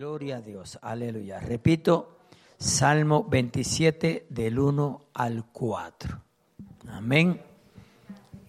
[0.00, 1.40] Gloria a Dios, aleluya.
[1.40, 2.20] Repito,
[2.56, 6.22] Salmo 27 del 1 al 4.
[6.88, 7.42] Amén.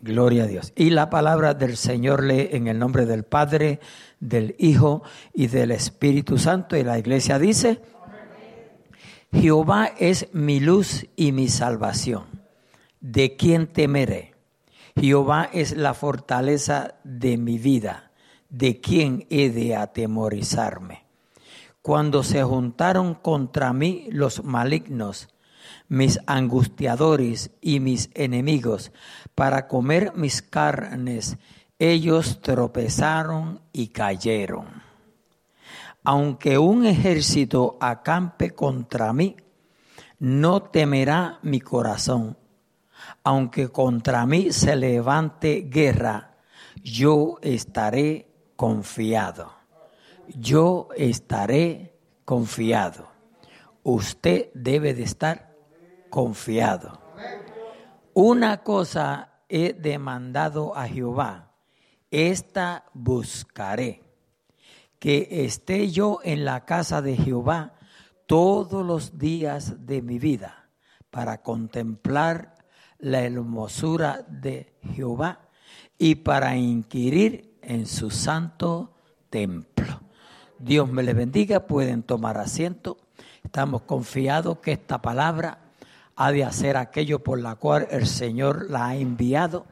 [0.01, 0.71] Gloria a Dios.
[0.77, 3.81] Y la palabra del Señor lee en el nombre del Padre,
[4.21, 5.03] del Hijo
[5.33, 6.77] y del Espíritu Santo.
[6.77, 7.81] Y la iglesia dice,
[9.33, 12.27] Jehová es mi luz y mi salvación.
[13.02, 14.36] ¿De quién temeré?
[14.95, 18.13] Jehová es la fortaleza de mi vida.
[18.47, 21.11] ¿De quién he de atemorizarme?
[21.82, 25.30] Cuando se juntaron contra mí los malignos,
[25.88, 28.91] mis angustiadores y mis enemigos,
[29.34, 31.38] para comer mis carnes,
[31.80, 34.67] ellos tropezaron y cayeron.
[36.04, 39.35] Aunque un ejército acampe contra mí,
[40.20, 42.38] no temerá mi corazón.
[43.23, 46.38] Aunque contra mí se levante guerra,
[46.84, 49.60] yo estaré confiado
[50.27, 53.09] yo estaré confiado.
[53.84, 55.55] Usted debe de estar
[56.09, 56.99] confiado.
[58.13, 61.54] Una cosa he demandado a Jehová,
[62.12, 64.03] esta buscaré,
[65.00, 67.74] que esté yo en la casa de Jehová
[68.28, 70.69] todos los días de mi vida,
[71.09, 72.56] para contemplar
[73.00, 75.50] la hermosura de Jehová
[75.97, 78.94] y para inquirir en su santo
[79.29, 80.10] templo.
[80.62, 82.97] Dios me les bendiga, pueden tomar asiento.
[83.44, 85.57] Estamos confiados que esta palabra
[86.16, 89.66] ha de hacer aquello por la cual el Señor la ha enviado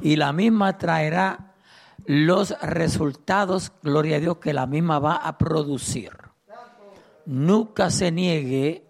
[0.00, 1.54] y la misma traerá
[2.06, 6.12] los resultados, gloria a Dios, que la misma va a producir.
[7.26, 8.84] Nunca se niegue,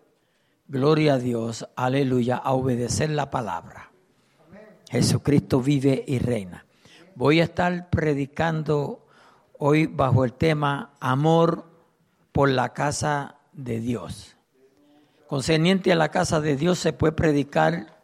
[0.68, 3.90] gloria a Dios, aleluya, a obedecer la palabra.
[4.90, 6.66] Jesucristo vive y reina.
[7.14, 9.06] Voy a estar predicando
[9.62, 11.66] hoy bajo el tema Amor
[12.32, 14.36] por la casa de Dios.
[15.26, 18.00] Concerniente a la casa de Dios se puede predicar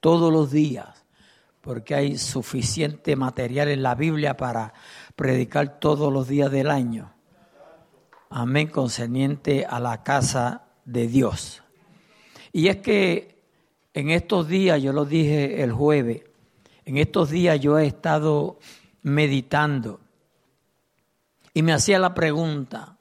[0.00, 1.04] todos los días,
[1.60, 4.74] porque hay suficiente material en la Biblia para
[5.14, 7.12] predicar todos los días del año.
[8.28, 11.62] Amén, concerniente a la casa de Dios.
[12.52, 13.44] Y es que
[13.94, 16.24] en estos días, yo lo dije el jueves,
[16.84, 18.58] en estos días yo he estado
[19.02, 20.00] meditando
[21.52, 22.96] y me hacía la pregunta,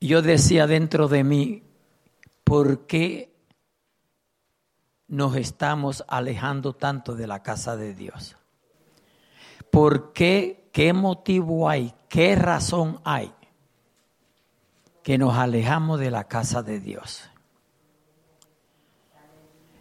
[0.00, 1.62] yo decía dentro de mí,
[2.44, 3.34] ¿por qué
[5.08, 8.36] nos estamos alejando tanto de la casa de Dios?
[9.70, 10.68] ¿Por qué?
[10.72, 11.94] ¿Qué motivo hay?
[12.08, 13.32] ¿Qué razón hay
[15.02, 17.30] que nos alejamos de la casa de Dios?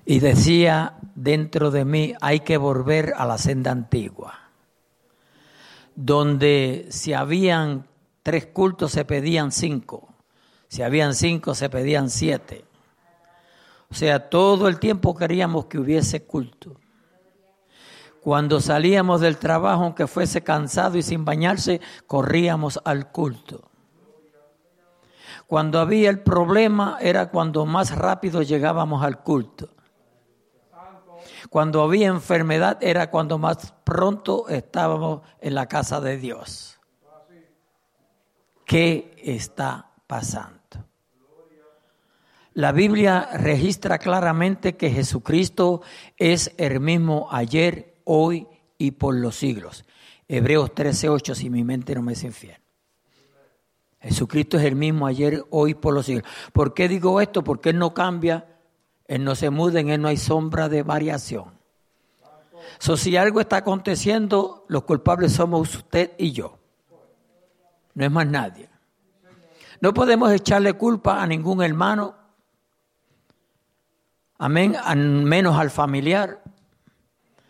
[0.05, 4.42] Y decía dentro de mí, hay que volver a la senda antigua
[5.95, 7.87] donde si habían
[8.23, 10.09] tres cultos se pedían cinco,
[10.67, 12.65] si habían cinco se pedían siete.
[13.89, 16.75] O sea, todo el tiempo queríamos que hubiese culto.
[18.21, 23.69] Cuando salíamos del trabajo, aunque fuese cansado y sin bañarse, corríamos al culto.
[25.45, 29.69] Cuando había el problema era cuando más rápido llegábamos al culto.
[31.53, 36.79] Cuando había enfermedad era cuando más pronto estábamos en la casa de Dios.
[38.65, 40.57] ¿Qué está pasando?
[42.53, 45.83] La Biblia registra claramente que Jesucristo
[46.17, 48.47] es el mismo ayer, hoy
[48.79, 49.85] y por los siglos.
[50.27, 52.57] Hebreos 13:8, si mi mente no me es infiel.
[53.99, 56.27] Jesucristo es el mismo ayer, hoy y por los siglos.
[56.51, 57.43] ¿Por qué digo esto?
[57.43, 58.52] Porque Él no cambia
[59.07, 61.59] él no se muda, en Él no hay sombra de variación.
[62.79, 66.57] So, si algo está aconteciendo, los culpables somos usted y yo.
[67.93, 68.69] No es más nadie.
[69.81, 72.15] No podemos echarle culpa a ningún hermano.
[74.37, 74.75] Amén.
[74.95, 76.41] Menos al familiar.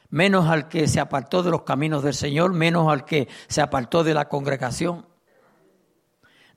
[0.10, 2.54] Menos al que se apartó de los caminos del Señor.
[2.54, 5.06] Menos al que se apartó de la congregación.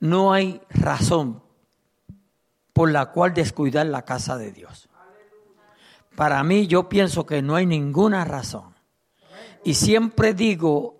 [0.01, 1.46] No hay razón
[2.77, 4.91] por la cual descuidar la casa de Dios.
[6.15, 8.75] Para mí yo pienso que no hay ninguna razón.
[9.65, 10.99] Y siempre digo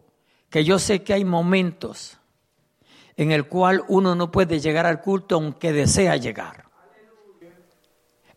[0.49, 2.17] que yo sé que hay momentos
[3.14, 6.64] en el cual uno no puede llegar al culto aunque desea llegar.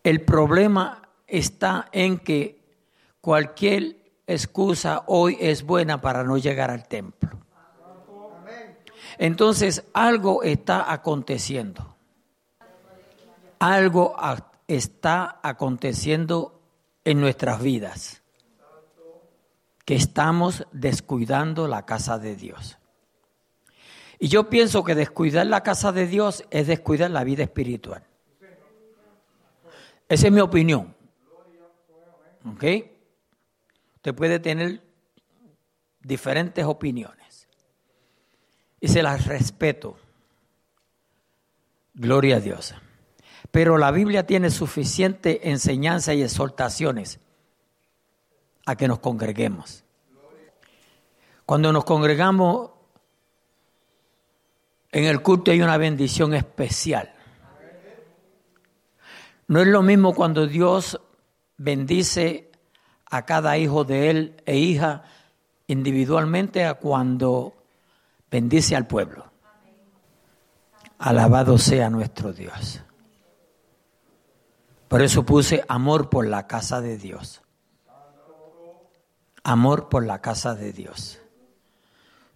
[0.04, 2.60] El problema está en que
[3.22, 3.96] cualquier
[4.26, 7.30] excusa hoy es buena para no llegar al templo.
[9.16, 11.96] Entonces algo está aconteciendo
[13.60, 14.16] algo
[14.66, 16.60] está aconteciendo
[17.04, 18.22] en nuestras vidas,
[19.84, 22.78] que estamos descuidando la casa de Dios.
[24.18, 28.02] Y yo pienso que descuidar la casa de Dios es descuidar la vida espiritual.
[30.08, 30.94] Esa es mi opinión.
[32.44, 32.64] ¿Ok?
[33.96, 34.82] Usted puede tener
[36.00, 37.46] diferentes opiniones.
[38.80, 39.98] Y se las respeto.
[41.94, 42.74] Gloria a Dios.
[43.50, 47.18] Pero la Biblia tiene suficiente enseñanza y exhortaciones
[48.66, 49.84] a que nos congreguemos.
[51.44, 52.70] Cuando nos congregamos
[54.92, 57.12] en el culto hay una bendición especial.
[59.46, 61.00] No es lo mismo cuando Dios
[61.56, 62.50] bendice
[63.06, 65.02] a cada hijo de Él e hija
[65.66, 67.54] individualmente a cuando
[68.30, 69.30] bendice al pueblo.
[70.98, 72.82] Alabado sea nuestro Dios.
[74.90, 77.42] Por eso puse amor por la casa de Dios.
[79.44, 81.20] Amor por la casa de Dios.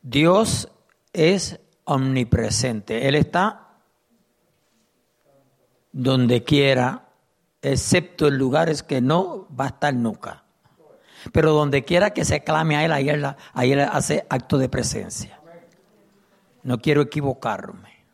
[0.03, 0.69] Dios
[1.13, 3.09] es omnipresente.
[3.09, 3.71] Él está
[5.91, 7.09] donde quiera,
[7.61, 10.45] excepto en lugares que no va a estar nunca.
[11.33, 15.41] Pero donde quiera que se clame a Él, ahí Él, él hace acto de presencia.
[16.63, 18.05] No quiero equivocarme.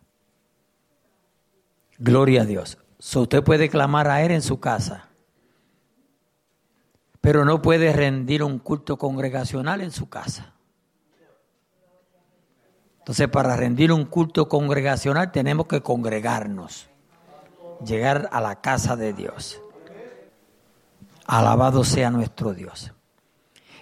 [1.99, 5.09] Gloria a Dios usted puede clamar a Él en su casa,
[7.21, 10.53] pero no puede rendir un culto congregacional en su casa.
[12.99, 16.89] Entonces, para rendir un culto congregacional tenemos que congregarnos,
[17.85, 19.61] llegar a la casa de Dios.
[21.27, 22.93] Alabado sea nuestro Dios.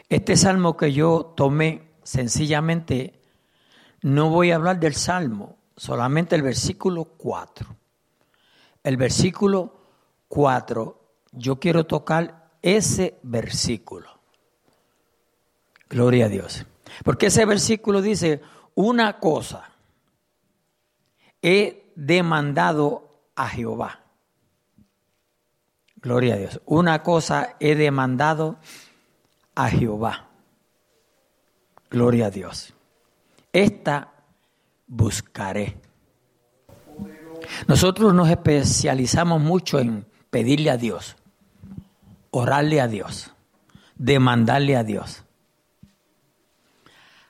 [0.09, 3.21] Este salmo que yo tomé, sencillamente,
[4.01, 7.78] no voy a hablar del salmo, solamente el versículo 4
[8.83, 9.81] el versículo
[10.29, 11.01] 4,
[11.33, 14.19] yo quiero tocar ese versículo.
[15.89, 16.67] Gloria a Dios.
[17.05, 18.41] Porque ese versículo dice,
[18.75, 19.71] una cosa
[21.43, 24.01] he demandado a Jehová.
[25.97, 26.61] Gloria a Dios.
[26.67, 28.59] Una cosa he demandado
[29.55, 30.29] a Jehová.
[31.91, 32.75] Gloria a Dios.
[33.53, 34.13] Esta
[34.87, 35.77] buscaré.
[37.67, 41.17] Nosotros nos especializamos mucho en pedirle a Dios,
[42.31, 43.33] orarle a Dios,
[43.97, 45.25] demandarle a Dios,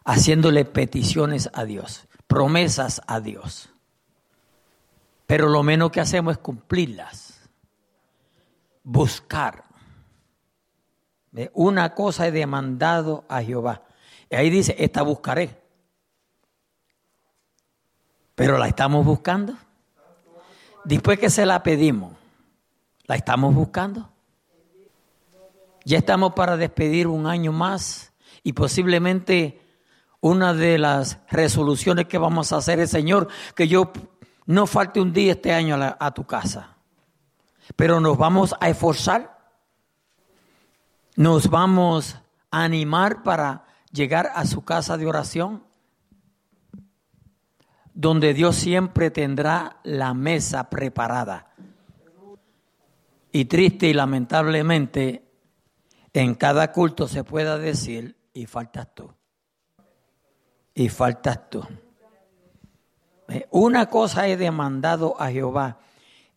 [0.05, 3.71] haciéndole peticiones a Dios, promesas a Dios.
[5.27, 7.49] Pero lo menos que hacemos es cumplirlas,
[8.83, 9.65] buscar.
[11.53, 13.83] Una cosa he demandado a Jehová.
[14.31, 15.63] Y ahí dice, esta buscaré.
[18.35, 19.55] Pero la estamos buscando.
[20.89, 22.15] Después que se la pedimos,
[23.05, 24.09] ¿la estamos buscando?
[25.85, 29.61] Ya estamos para despedir un año más y posiblemente
[30.21, 33.93] una de las resoluciones que vamos a hacer es, Señor, que yo
[34.47, 36.79] no falte un día este año a, tu casa.
[37.77, 39.39] Pero nos vamos a esforzar,
[41.17, 42.17] nos vamos
[42.51, 45.68] a animar para llegar a su casa de oración
[47.99, 51.53] donde Dios siempre tendrá la mesa preparada.
[53.33, 55.25] Y triste y lamentablemente,
[56.13, 59.13] en cada culto se pueda decir, y faltas tú.
[60.75, 61.67] Y faltas tú.
[63.31, 65.81] Eh, una cosa he demandado a Jehová,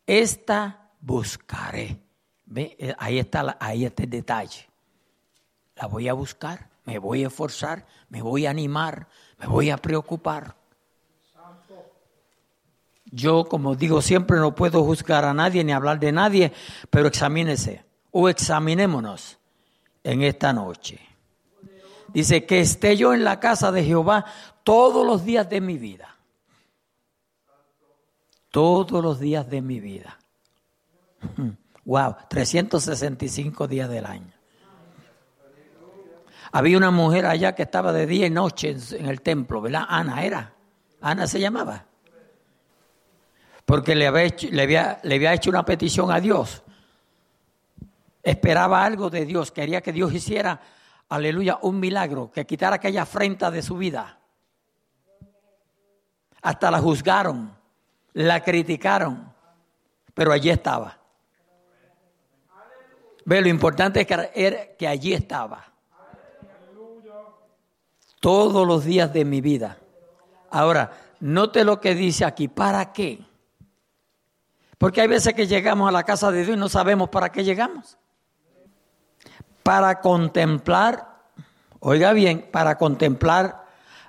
[0.07, 1.99] esta buscaré.
[2.47, 2.75] ¿Ve?
[2.79, 4.67] Eh, ahí, está ahí está el detalle.
[5.75, 9.07] La voy a buscar, me voy a esforzar, me voy a animar,
[9.37, 10.59] me voy a preocupar.
[13.11, 16.53] Yo, como digo siempre, no puedo juzgar a nadie ni hablar de nadie,
[16.89, 19.37] pero examínese o examinémonos
[20.03, 20.99] en esta noche.
[22.07, 24.25] Dice que esté yo en la casa de Jehová
[24.63, 26.15] todos los días de mi vida.
[28.49, 30.17] Todos los días de mi vida.
[31.83, 34.31] Wow, 365 días del año.
[36.51, 39.85] Había una mujer allá que estaba de día y noche en el templo, ¿verdad?
[39.89, 40.53] Ana era.
[41.01, 41.87] Ana se llamaba
[43.71, 46.61] porque le había, hecho, una petición a Dios.
[48.21, 50.59] Esperaba algo de Dios, quería que Dios hiciera,
[51.07, 54.19] aleluya, un milagro, que quitara aquella afrenta de su vida.
[56.41, 57.55] Hasta la juzgaron,
[58.11, 59.33] la criticaron,
[60.13, 60.97] pero allí estaba.
[63.23, 65.65] Ve, lo importante es que, que allí estaba.
[68.19, 69.77] Todos los días de mi vida.
[70.49, 72.49] Ahora, note lo que dice aquí.
[72.49, 73.30] ¿Para qué?
[74.81, 77.43] Porque hay veces que llegamos a la casa de Dios y no sabemos para qué
[77.43, 77.99] llegamos.
[79.61, 81.21] Para contemplar,
[81.79, 83.63] oiga bien, para contemplar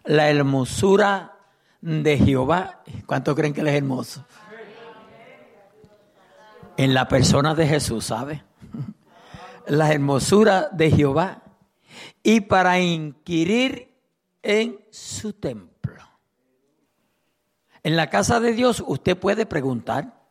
[0.04, 1.36] la hermosura
[1.82, 2.80] de Jehová.
[3.04, 4.24] ¿Cuánto creen que Él es hermoso?
[6.78, 8.42] En la persona de Jesús, ¿sabe?
[9.66, 11.42] La hermosura de Jehová.
[12.22, 13.94] Y para inquirir
[14.40, 16.02] en su templo.
[17.82, 20.21] En la casa de Dios usted puede preguntar.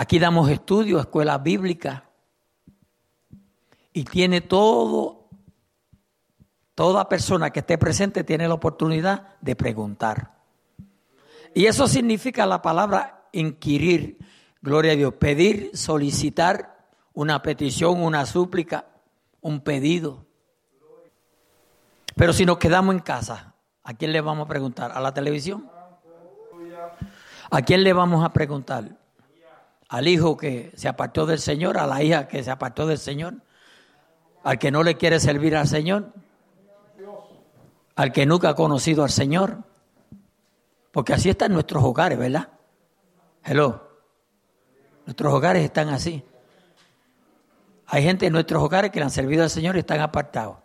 [0.00, 2.08] Aquí damos estudios, escuela bíblica.
[3.92, 5.20] Y tiene todo
[6.80, 10.30] Toda persona que esté presente tiene la oportunidad de preguntar.
[11.54, 14.16] Y eso significa la palabra inquirir,
[14.62, 18.86] gloria a Dios, pedir, solicitar una petición, una súplica,
[19.42, 20.24] un pedido.
[22.16, 24.90] Pero si nos quedamos en casa, ¿a quién le vamos a preguntar?
[24.92, 25.70] ¿A la televisión?
[27.50, 28.99] ¿A quién le vamos a preguntar?
[29.90, 31.76] ¿Al hijo que se apartó del Señor?
[31.76, 33.34] ¿A la hija que se apartó del Señor?
[34.42, 36.12] ¿Al que no le quiere servir al Señor?
[38.00, 39.58] al que nunca ha conocido al Señor.
[40.90, 42.48] Porque así están nuestros hogares, ¿verdad?
[43.44, 43.90] Hello.
[45.04, 46.24] Nuestros hogares están así.
[47.88, 50.56] Hay gente en nuestros hogares que le han servido al Señor y están apartados.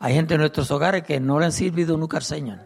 [0.00, 2.58] Hay gente en nuestros hogares que no le han servido nunca al Señor.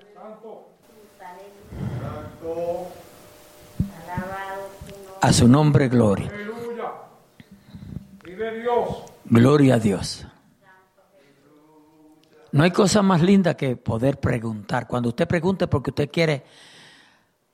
[5.22, 6.32] A su nombre, gloria.
[9.24, 10.26] Gloria a Dios.
[12.50, 14.88] No hay cosa más linda que poder preguntar.
[14.88, 16.44] Cuando usted pregunte porque usted quiere,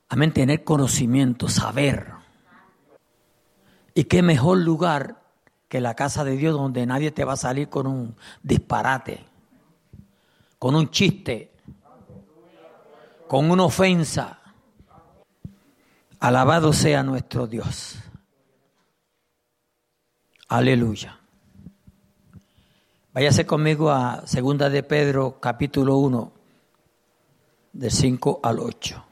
[0.08, 2.06] amén, tener conocimiento, saber.
[3.92, 5.22] Y qué mejor lugar
[5.68, 9.26] que la casa de Dios donde nadie te va a salir con un disparate,
[10.58, 11.52] con un chiste,
[13.28, 14.40] con una ofensa.
[16.20, 17.96] Alabado sea nuestro Dios.
[20.48, 21.20] Aleluya.
[23.12, 26.32] Váyase conmigo a Segunda de Pedro, capítulo 1,
[27.72, 29.04] de 5 al 8.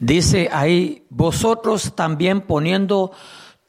[0.00, 3.12] Dice ahí, vosotros también poniendo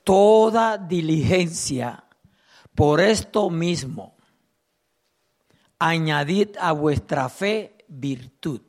[0.04, 2.06] toda diligencia
[2.74, 4.16] por esto mismo,
[5.78, 8.62] añadid a vuestra fe virtud,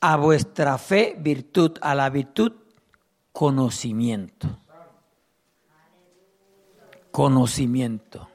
[0.00, 2.52] a vuestra fe virtud, a la virtud
[3.32, 4.58] conocimiento
[7.18, 8.28] conocimiento.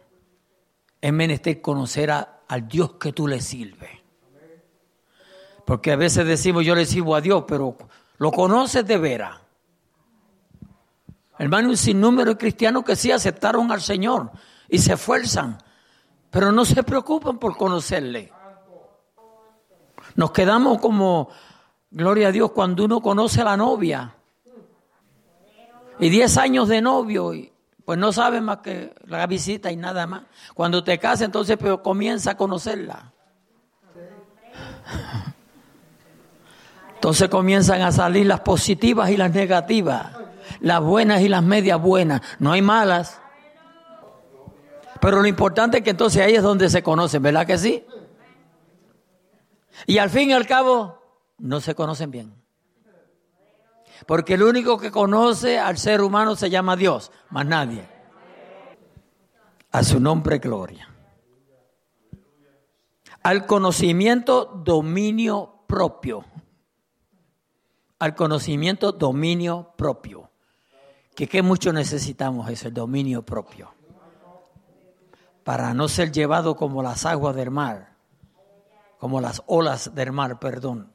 [1.00, 3.90] Es menester conocer al Dios que tú le sirves.
[5.66, 7.78] Porque a veces decimos yo le sirvo a Dios, pero
[8.18, 9.40] lo conoces de veras.
[11.40, 14.32] Hermano, un sinnúmero de cristianos que sí aceptaron al Señor
[14.68, 15.58] y se esfuerzan,
[16.30, 18.34] pero no se preocupan por conocerle.
[20.16, 21.30] Nos quedamos como,
[21.94, 24.16] gloria a Dios, cuando uno conoce a la novia.
[26.00, 27.34] Y diez años de novio
[27.86, 30.24] pues no sabe más que la visita y nada más.
[30.54, 33.12] Cuando te casas, entonces comienza a conocerla.
[36.96, 40.16] Entonces comienzan a salir las positivas y las negativas,
[40.62, 42.22] las buenas y las medias buenas.
[42.40, 43.20] No hay malas.
[45.02, 47.86] Pero lo importante es que entonces ahí es donde se conocen, ¿verdad que sí?
[49.86, 51.03] Y al fin y al cabo,
[51.44, 52.34] no se conocen bien.
[54.08, 57.86] Porque el único que conoce al ser humano se llama Dios, más nadie.
[59.72, 60.90] A su nombre, gloria.
[63.24, 66.26] Al conocimiento, dominio propio.
[68.00, 70.32] Al conocimiento, dominio propio.
[71.14, 73.74] Que qué mucho necesitamos ese dominio propio.
[75.44, 77.98] Para no ser llevado como las aguas del mar,
[78.98, 80.94] como las olas del mar, perdón.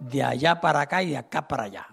[0.00, 1.86] De allá para acá y de acá para allá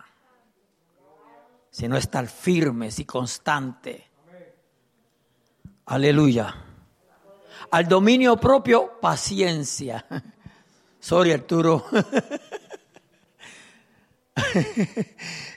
[1.71, 4.03] sino estar firmes y constantes.
[5.85, 6.53] Aleluya.
[7.71, 10.05] Al dominio propio, paciencia.
[10.99, 11.85] Sorry, Arturo.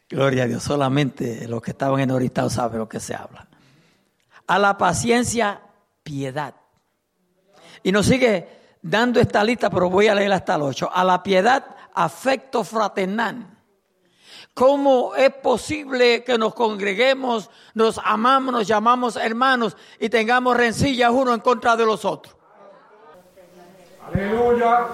[0.09, 3.49] Gloria a Dios, solamente los que estaban en ahorita saben lo que se habla.
[4.47, 5.61] A la paciencia,
[6.03, 6.55] piedad.
[7.83, 8.49] Y nos sigue
[8.81, 10.91] dando esta lista, pero voy a leer hasta el 8.
[10.93, 13.55] A la piedad, afecto fraternal
[14.55, 21.35] ¿Cómo es posible que nos congreguemos, nos amamos, nos llamamos hermanos y tengamos rencillas uno
[21.35, 22.37] en contra de los otros?
[24.07, 24.87] Aleluya.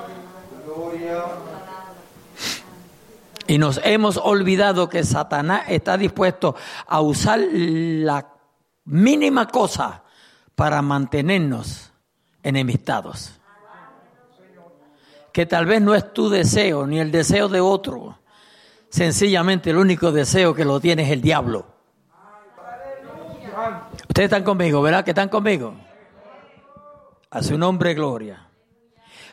[3.46, 6.54] Y nos hemos olvidado que Satanás está dispuesto
[6.86, 8.28] a usar la
[8.84, 10.04] mínima cosa
[10.54, 11.92] para mantenernos
[12.42, 13.39] enemistados.
[15.32, 18.20] Que tal vez no es tu deseo ni el deseo de otro
[18.90, 21.64] Sencillamente el único deseo que lo tiene es el diablo.
[24.08, 25.04] Ustedes están conmigo, ¿verdad?
[25.04, 25.74] Que están conmigo.
[27.30, 28.48] A su nombre, gloria.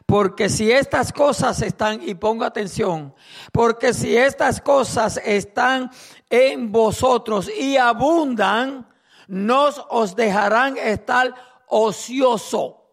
[0.05, 3.15] Porque si estas cosas están, y ponga atención,
[3.51, 5.89] porque si estas cosas están
[6.29, 8.87] en vosotros y abundan,
[9.27, 11.33] nos os dejarán estar
[11.67, 12.86] ocioso.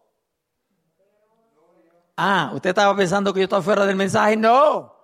[2.17, 4.37] Ah, usted estaba pensando que yo estaba fuera del mensaje.
[4.37, 4.95] No.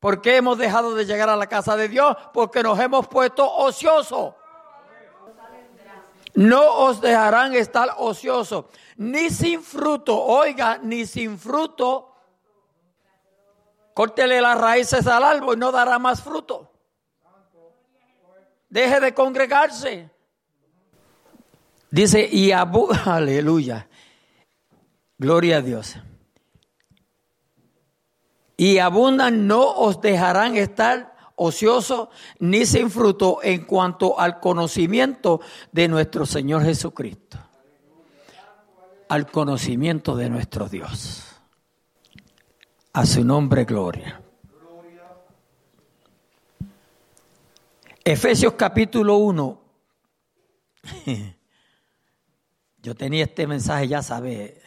[0.00, 2.16] ¿Por qué hemos dejado de llegar a la casa de Dios?
[2.32, 4.34] Porque nos hemos puesto ociosos.
[6.34, 12.14] No os dejarán estar ociosos, ni sin fruto, oiga, ni sin fruto.
[13.92, 16.70] Córtele las raíces al árbol y no dará más fruto.
[18.68, 20.08] Deje de congregarse.
[21.90, 23.88] Dice, y abu aleluya.
[25.18, 25.96] Gloria a Dios.
[28.56, 35.40] Y abundan, no os dejarán estar ocioso ni sin fruto en cuanto al conocimiento
[35.72, 37.38] de nuestro Señor Jesucristo.
[39.08, 41.24] Al conocimiento de nuestro Dios.
[42.92, 44.20] A su nombre, gloria.
[48.04, 49.60] Efesios capítulo 1.
[52.82, 54.62] Yo tenía este mensaje, ya sabe.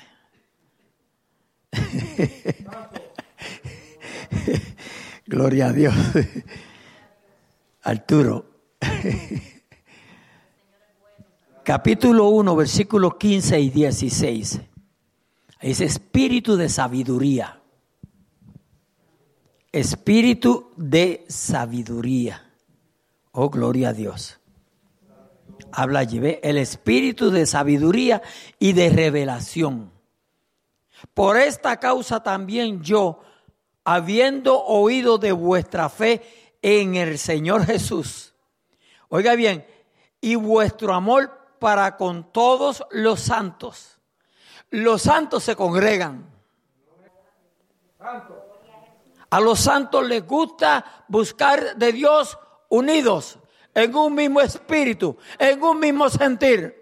[5.26, 5.96] Gloria a Dios.
[7.84, 8.46] Arturo.
[11.64, 14.62] Capítulo 1, versículos 15 y 16.
[15.62, 17.60] Es espíritu de sabiduría.
[19.72, 22.52] Espíritu de sabiduría.
[23.32, 24.40] Oh, gloria a Dios.
[25.72, 26.40] Habla allí, ¿ve?
[26.44, 28.22] El espíritu de sabiduría
[28.60, 29.92] y de revelación.
[31.14, 33.22] Por esta causa también yo,
[33.84, 38.34] habiendo oído de vuestra fe en el Señor Jesús.
[39.10, 39.66] Oiga bien,
[40.22, 44.00] y vuestro amor para con todos los santos.
[44.70, 46.30] Los santos se congregan.
[49.30, 52.38] A los santos les gusta buscar de Dios
[52.70, 53.40] unidos
[53.74, 56.81] en un mismo espíritu, en un mismo sentir.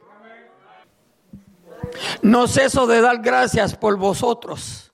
[2.22, 4.90] No ceso de dar gracias por vosotros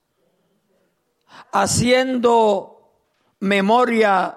[1.56, 2.92] haciendo
[3.40, 4.36] memoria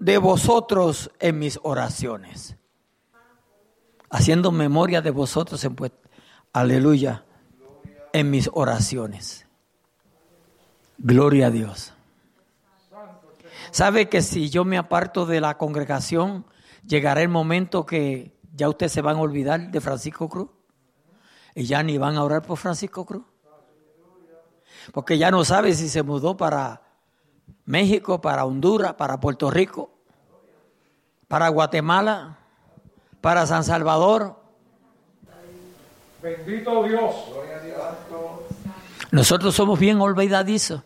[0.00, 2.56] de vosotros en mis oraciones.
[4.10, 5.76] Haciendo memoria de vosotros en
[6.52, 7.24] aleluya,
[8.12, 9.46] en mis oraciones.
[10.98, 11.92] Gloria a Dios.
[13.70, 16.46] ¿Sabe que si yo me aparto de la congregación,
[16.84, 20.48] llegará el momento que ya ustedes se van a olvidar de Francisco Cruz?
[21.56, 23.24] Y ya ni van a orar por Francisco Cruz
[24.92, 26.82] porque ya no sabe si se mudó para
[27.64, 29.90] México, para Honduras, para Puerto Rico,
[31.28, 32.38] para Guatemala,
[33.20, 34.36] para San Salvador.
[36.22, 37.14] Bendito Dios.
[39.10, 40.82] Nosotros somos bien olvidadizos.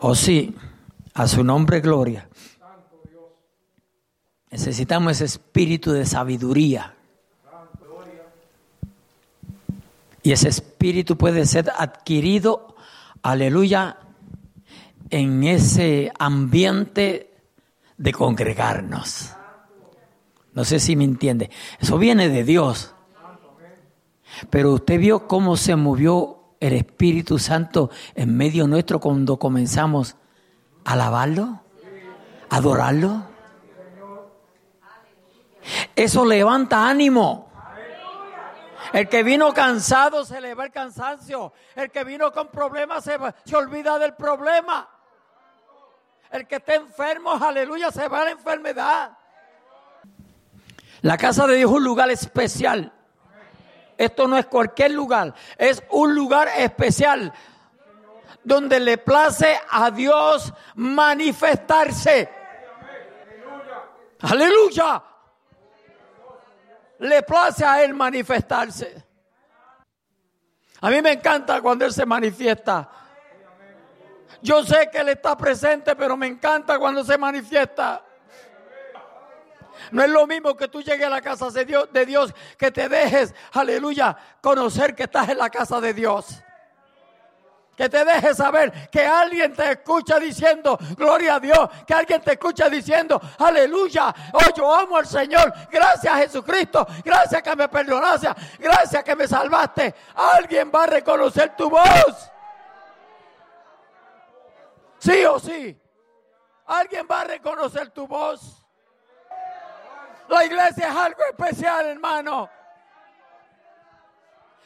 [0.00, 0.54] Oh sí,
[1.14, 2.28] a su nombre gloria.
[4.50, 6.94] Necesitamos ese espíritu de sabiduría
[10.24, 12.74] Y ese espíritu puede ser adquirido,
[13.22, 13.98] aleluya,
[15.10, 17.36] en ese ambiente
[17.98, 19.32] de congregarnos.
[20.54, 21.50] No sé si me entiende.
[21.78, 22.94] Eso viene de Dios.
[24.48, 30.16] Pero usted vio cómo se movió el Espíritu Santo en medio nuestro cuando comenzamos
[30.86, 31.60] a alabarlo,
[32.48, 33.24] a adorarlo.
[35.94, 37.53] Eso levanta ánimo.
[38.94, 41.52] El que vino cansado se le va el cansancio.
[41.74, 44.88] El que vino con problemas se, se olvida del problema.
[46.30, 49.18] El que está enfermo, aleluya, se va a la enfermedad.
[51.00, 52.92] La casa de Dios es un lugar especial.
[53.98, 57.32] Esto no es cualquier lugar, es un lugar especial
[58.44, 62.30] donde le place a Dios manifestarse.
[64.20, 65.02] Aleluya
[67.04, 69.04] le place a Él manifestarse.
[70.80, 72.90] A mí me encanta cuando Él se manifiesta.
[74.40, 78.02] Yo sé que Él está presente, pero me encanta cuando se manifiesta.
[79.90, 82.70] No es lo mismo que tú llegues a la casa de Dios, de Dios que
[82.70, 86.42] te dejes, aleluya, conocer que estás en la casa de Dios.
[87.76, 91.68] Que te dejes saber que alguien te escucha diciendo, gloria a Dios.
[91.86, 94.14] Que alguien te escucha diciendo, aleluya.
[94.32, 95.52] Oh, yo amo al Señor.
[95.70, 96.86] Gracias a Jesucristo.
[97.04, 98.28] Gracias que me perdonaste.
[98.58, 99.94] Gracias que me salvaste.
[100.14, 102.30] Alguien va a reconocer tu voz.
[104.98, 105.78] Sí o sí.
[106.66, 108.64] Alguien va a reconocer tu voz.
[110.28, 112.48] La iglesia es algo especial, hermano.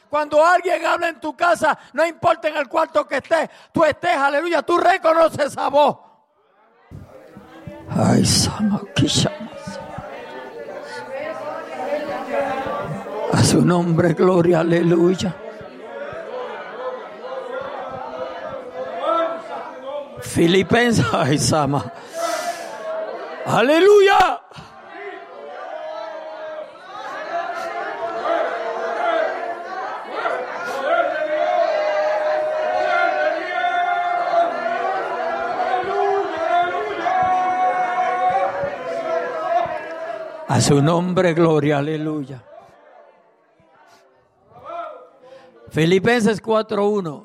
[0.09, 4.17] Cuando alguien habla en tu casa, no importa en el cuarto que estés, tú estés,
[4.17, 5.97] aleluya, tú reconoces esa voz.
[7.91, 8.23] Ay,
[13.33, 15.35] A su nombre, gloria, aleluya.
[20.21, 21.93] Filipenses, ay, Sama.
[23.47, 24.43] Aleluya.
[40.49, 42.43] A su nombre, gloria, aleluya.
[45.69, 47.25] Filipenses 4.1.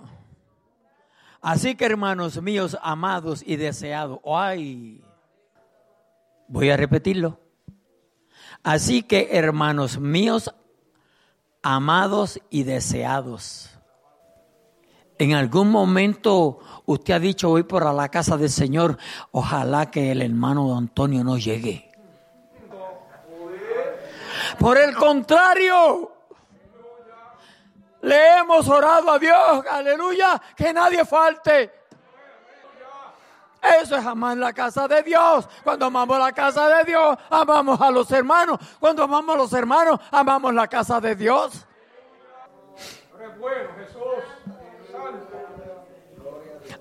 [1.41, 5.01] Así que hermanos míos, amados y deseados, ay,
[6.49, 7.39] voy a repetirlo.
[8.61, 10.53] Así que hermanos míos,
[11.61, 13.69] amados y deseados.
[15.17, 18.97] En algún momento usted ha dicho hoy por la casa del Señor,
[19.31, 21.92] ojalá que el hermano Antonio no llegue.
[24.59, 26.11] Por el contrario,
[28.01, 31.83] le hemos orado a Dios, aleluya, que nadie falte.
[33.81, 35.47] Eso es amar la casa de Dios.
[35.63, 38.59] Cuando amamos la casa de Dios, amamos a los hermanos.
[38.77, 41.65] Cuando amamos a los hermanos, amamos la casa de Dios.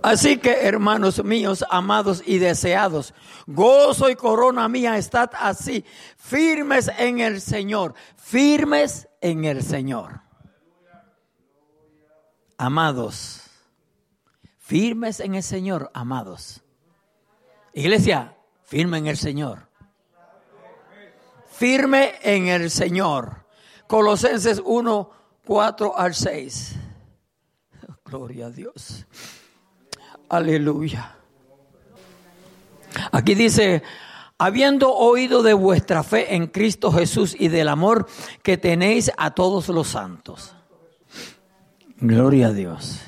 [0.03, 3.15] Así que, hermanos míos, amados y deseados,
[3.47, 5.85] gozo y corona mía, estad así,
[6.17, 10.21] firmes en el Señor, firmes en el Señor.
[12.59, 13.43] Amados,
[14.59, 16.63] firmes en el Señor, amados.
[17.75, 19.69] Iglesia, firme en el Señor.
[21.51, 23.47] Firme en el Señor.
[23.87, 25.11] Colosenses 1,
[25.45, 26.77] 4 al 6.
[28.05, 29.07] Gloria a Dios.
[30.33, 31.15] Aleluya.
[33.11, 33.83] Aquí dice,
[34.39, 38.07] habiendo oído de vuestra fe en Cristo Jesús y del amor
[38.43, 40.55] que tenéis a todos los santos.
[41.99, 43.03] Gloria a Dios.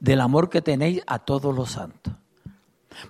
[0.00, 2.12] Del amor que tenéis a todos los santos.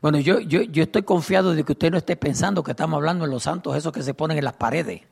[0.01, 3.25] Bueno, yo, yo, yo estoy confiado de que usted no esté pensando que estamos hablando
[3.25, 5.03] de los santos, esos que se ponen en las paredes.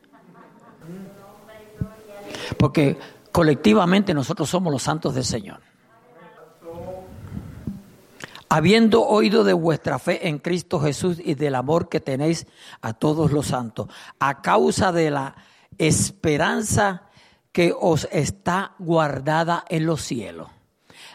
[2.57, 2.97] Porque
[3.33, 5.66] colectivamente nosotros somos los santos del Señor
[8.49, 12.47] habiendo oído de vuestra fe en Cristo Jesús y del amor que tenéis
[12.81, 15.35] a todos los santos, a causa de la
[15.79, 17.03] esperanza
[17.53, 20.49] que os está guardada en los cielos,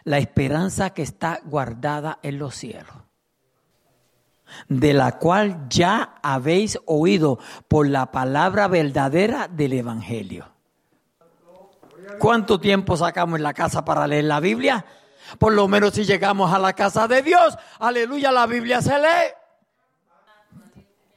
[0.04, 2.96] la esperanza que está guardada en los cielos,
[4.68, 10.48] de la cual ya habéis oído por la palabra verdadera del Evangelio.
[12.20, 14.86] ¿Cuánto tiempo sacamos en la casa para leer la Biblia?
[15.38, 19.34] Por lo menos si llegamos a la casa de Dios, aleluya, la Biblia se lee.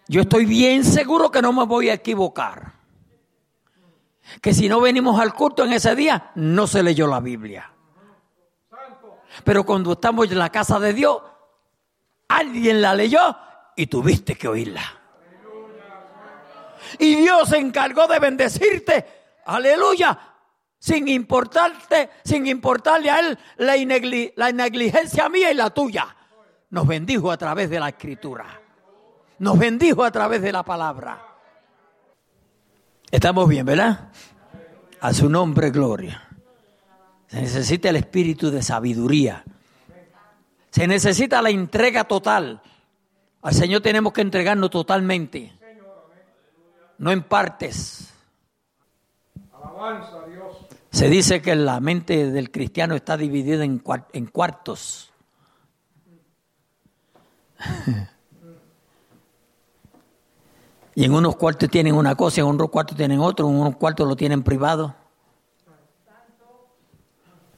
[0.07, 2.75] Yo estoy bien seguro que no me voy a equivocar.
[4.41, 7.71] Que si no venimos al culto en ese día, no se leyó la Biblia.
[9.43, 11.23] Pero cuando estamos en la casa de Dios,
[12.29, 13.37] alguien la leyó
[13.77, 14.83] y tuviste que oírla.
[16.99, 19.07] Y Dios se encargó de bendecirte.
[19.47, 20.34] Aleluya
[20.85, 23.75] sin importarte, sin importarle a él la,
[24.37, 26.15] la negligencia mía y la tuya.
[26.69, 28.45] Nos bendijo a través de la escritura.
[29.39, 31.25] Nos bendijo a través de la palabra.
[33.11, 34.11] Estamos bien, ¿verdad?
[35.01, 36.23] A su nombre, gloria.
[37.29, 39.43] Se necesita el espíritu de sabiduría.
[40.69, 42.61] Se necesita la entrega total.
[43.41, 45.51] Al Señor tenemos que entregarnos totalmente.
[46.99, 48.13] No en partes.
[49.51, 50.24] Alabanza.
[50.95, 55.13] Se dice que la mente del cristiano está dividida en, cuartos.
[60.95, 64.07] y en unos cuartos tienen una cosa, en otros cuartos tienen otro, en unos cuartos
[64.07, 64.95] lo tienen privado.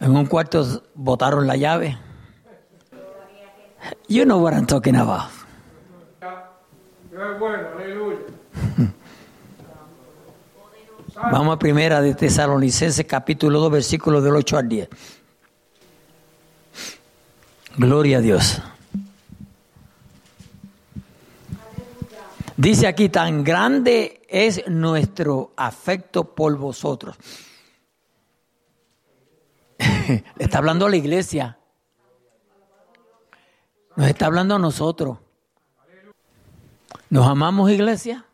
[0.00, 1.98] En un cuarto botaron la llave.
[4.08, 5.28] You know what I'm talking about.
[11.16, 14.88] Vamos a primera de Tesalonicenses capítulo 2 versículos del 8 al 10.
[17.78, 18.60] Gloria a Dios.
[22.58, 27.16] Dice aquí, tan grande es nuestro afecto por vosotros.
[30.38, 31.58] Está hablando a la iglesia.
[33.96, 35.16] Nos está hablando a nosotros.
[37.08, 38.25] ¿Nos amamos iglesia?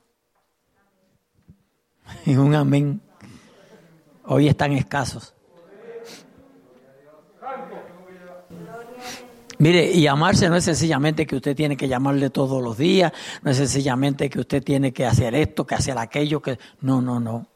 [2.27, 3.01] y un amén.
[4.25, 5.35] Hoy están escasos.
[9.59, 13.13] Mire, y amarse no es sencillamente que usted tiene que llamarle todos los días,
[13.43, 17.21] no es sencillamente que usted tiene que hacer esto, que hacer aquello, que no, no,
[17.21, 17.47] no.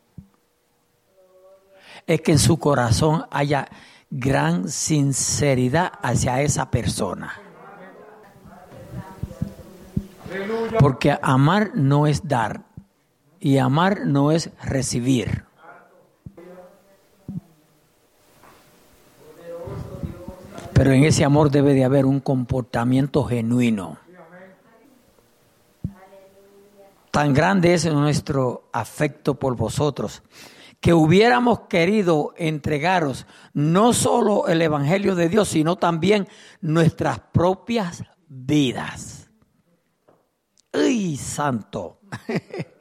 [2.06, 3.68] Es que en su corazón haya
[4.08, 7.40] gran sinceridad hacia esa persona.
[10.78, 12.65] Porque amar no es dar
[13.40, 15.44] y amar no es recibir.
[20.72, 23.98] Pero en ese amor debe de haber un comportamiento genuino.
[27.10, 30.22] Tan grande es nuestro afecto por vosotros
[30.80, 36.28] que hubiéramos querido entregaros no solo el Evangelio de Dios, sino también
[36.60, 39.30] nuestras propias vidas.
[40.72, 42.00] ¡Ay, santo!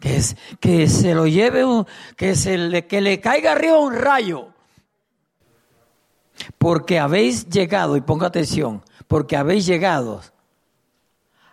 [0.00, 1.86] que, es, que se lo lleve, un,
[2.16, 4.48] que, se le, que le caiga arriba un rayo
[6.58, 10.22] porque habéis llegado, y ponga atención, porque habéis llegado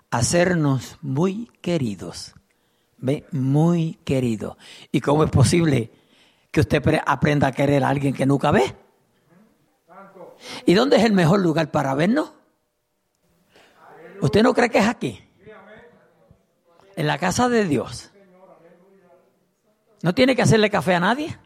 [0.10, 2.34] a sernos muy queridos.
[3.00, 3.26] ¿Ve?
[3.32, 4.58] Muy queridos.
[4.92, 5.92] ¿Y cómo es posible
[6.50, 8.76] que usted aprenda a querer a alguien que nunca ve?
[10.66, 12.34] ¿Y dónde es el mejor lugar para vernos?
[14.22, 15.22] ¿Usted no cree que es aquí?
[16.96, 18.12] En la casa de Dios.
[20.08, 21.38] No tiene que hacerle café a nadie.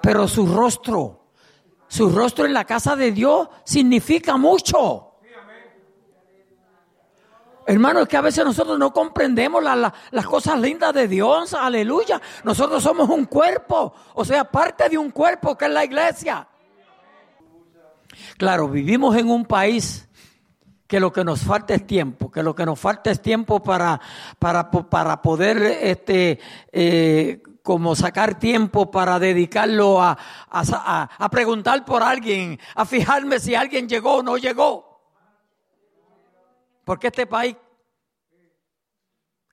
[0.00, 1.20] Pero su rostro
[1.88, 5.16] su rostro en la casa de Dios significa mucho.
[7.66, 12.18] Hermano, es que a veces nosotros no comprendemos las cosas lindas de Dios, aleluya.
[12.44, 16.48] Nosotros somos un cuerpo, o sea, parte de un cuerpo que es la iglesia.
[18.38, 20.08] Claro, vivimos en un país
[20.90, 24.00] que lo que nos falta es tiempo, que lo que nos falta es tiempo para,
[24.40, 26.40] para, para poder este,
[26.72, 30.18] eh, como sacar tiempo para dedicarlo a,
[30.50, 35.00] a, preguntar por alguien, a fijarme si alguien llegó o no llegó.
[36.84, 37.56] Porque este país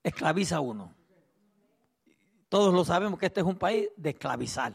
[0.01, 0.91] esclaviza a uno.
[2.49, 4.73] Todos lo sabemos que este es un país de esclavizar.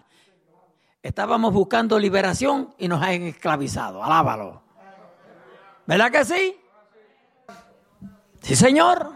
[1.02, 4.04] Estábamos buscando liberación y nos han esclavizado.
[4.04, 4.61] Alábalo.
[5.86, 6.56] ¿Verdad que sí?
[8.40, 9.12] Sí, señor.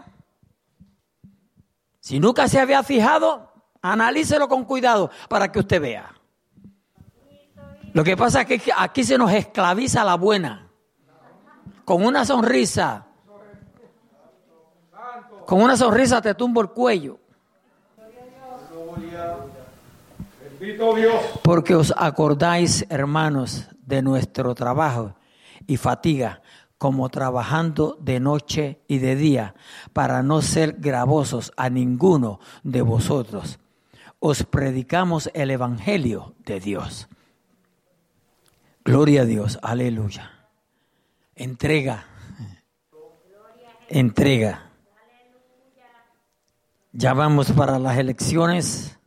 [1.99, 3.47] Si nunca se había fijado,
[3.81, 6.13] Analícelo con cuidado para que usted vea.
[7.93, 10.69] Lo que pasa es que aquí se nos esclaviza la buena.
[11.85, 13.05] Con una sonrisa.
[15.45, 17.19] Con una sonrisa te tumbo el cuello.
[21.43, 25.15] Porque os acordáis, hermanos, de nuestro trabajo
[25.65, 26.41] y fatiga
[26.77, 29.55] como trabajando de noche y de día,
[29.93, 33.59] para no ser gravosos a ninguno de vosotros
[34.19, 37.07] os predicamos el Evangelio de Dios.
[38.83, 40.31] Gloria a Dios, aleluya.
[41.35, 42.05] Entrega,
[43.89, 44.71] entrega.
[46.93, 48.97] Ya vamos para las elecciones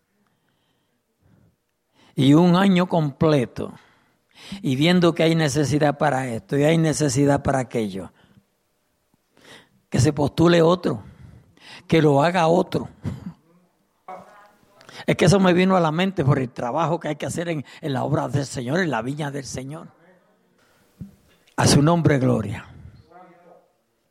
[2.15, 3.73] y un año completo
[4.63, 8.13] y viendo que hay necesidad para esto y hay necesidad para aquello,
[9.89, 11.03] que se postule otro,
[11.87, 12.89] que lo haga otro.
[15.07, 17.49] Es que eso me vino a la mente por el trabajo que hay que hacer
[17.49, 19.89] en, la obra del Señor, en la viña del Señor.
[21.57, 22.67] A su nombre, gloria.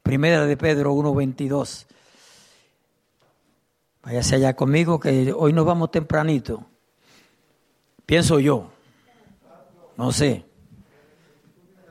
[0.04, 1.86] Primera de Pedro 1.22.
[4.04, 6.66] Váyase allá conmigo que hoy nos vamos tempranito.
[8.06, 8.72] Pienso yo.
[10.00, 10.46] No sé.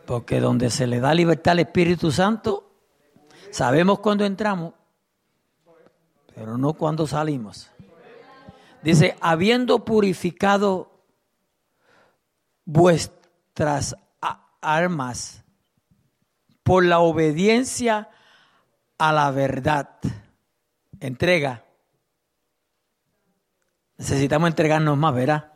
[0.07, 2.73] Porque donde se le da libertad al Espíritu Santo,
[3.51, 4.73] sabemos cuándo entramos,
[6.35, 7.71] pero no cuándo salimos.
[8.83, 11.05] Dice, habiendo purificado
[12.65, 13.95] vuestras
[14.63, 15.45] armas
[16.63, 18.09] por la obediencia
[18.97, 19.99] a la verdad.
[20.99, 21.63] Entrega.
[23.99, 25.48] Necesitamos entregarnos más, ¿verdad?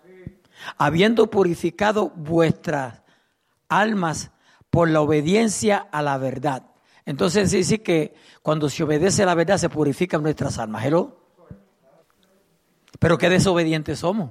[0.79, 3.03] Habiendo purificado vuestras
[3.69, 4.31] almas
[4.71, 6.65] por la obediencia a la verdad.
[7.05, 10.85] Entonces dice que cuando se obedece a la verdad se purifican nuestras almas.
[10.85, 11.19] ¿Hello?
[12.99, 14.31] Pero qué desobedientes somos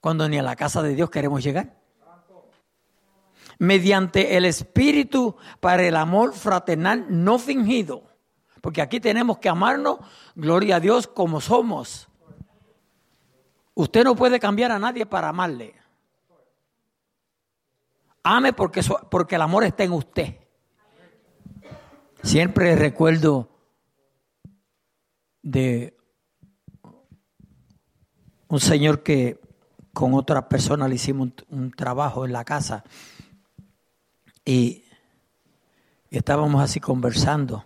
[0.00, 1.78] cuando ni a la casa de Dios queremos llegar.
[3.58, 8.02] Mediante el Espíritu para el amor fraternal no fingido.
[8.60, 9.98] Porque aquí tenemos que amarnos,
[10.34, 12.08] gloria a Dios, como somos.
[13.74, 15.74] Usted no puede cambiar a nadie para amarle.
[18.22, 20.36] Ame porque, porque el amor está en usted.
[22.22, 23.48] Siempre recuerdo
[25.42, 25.96] de
[28.48, 29.40] un señor que
[29.92, 32.84] con otra persona le hicimos un, trabajo en la casa
[34.44, 34.84] y,
[36.10, 37.64] y estábamos así conversando.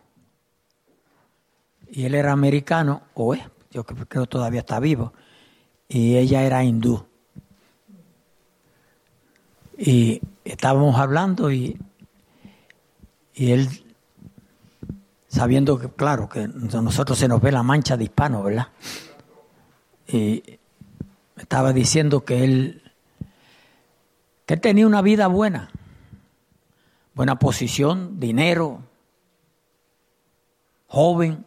[1.88, 5.12] Y él era americano, o es, yo creo que todavía está vivo,
[5.88, 7.04] y ella era hindú.
[9.78, 11.78] Y estábamos hablando y,
[13.34, 13.68] y él,
[15.28, 18.68] sabiendo que, claro, que a nosotros se nos ve la mancha de hispano, ¿verdad?
[20.08, 20.58] Y
[21.36, 22.92] estaba diciendo que él,
[24.46, 25.70] que él tenía una vida buena,
[27.14, 28.82] buena posición, dinero,
[30.86, 31.44] joven,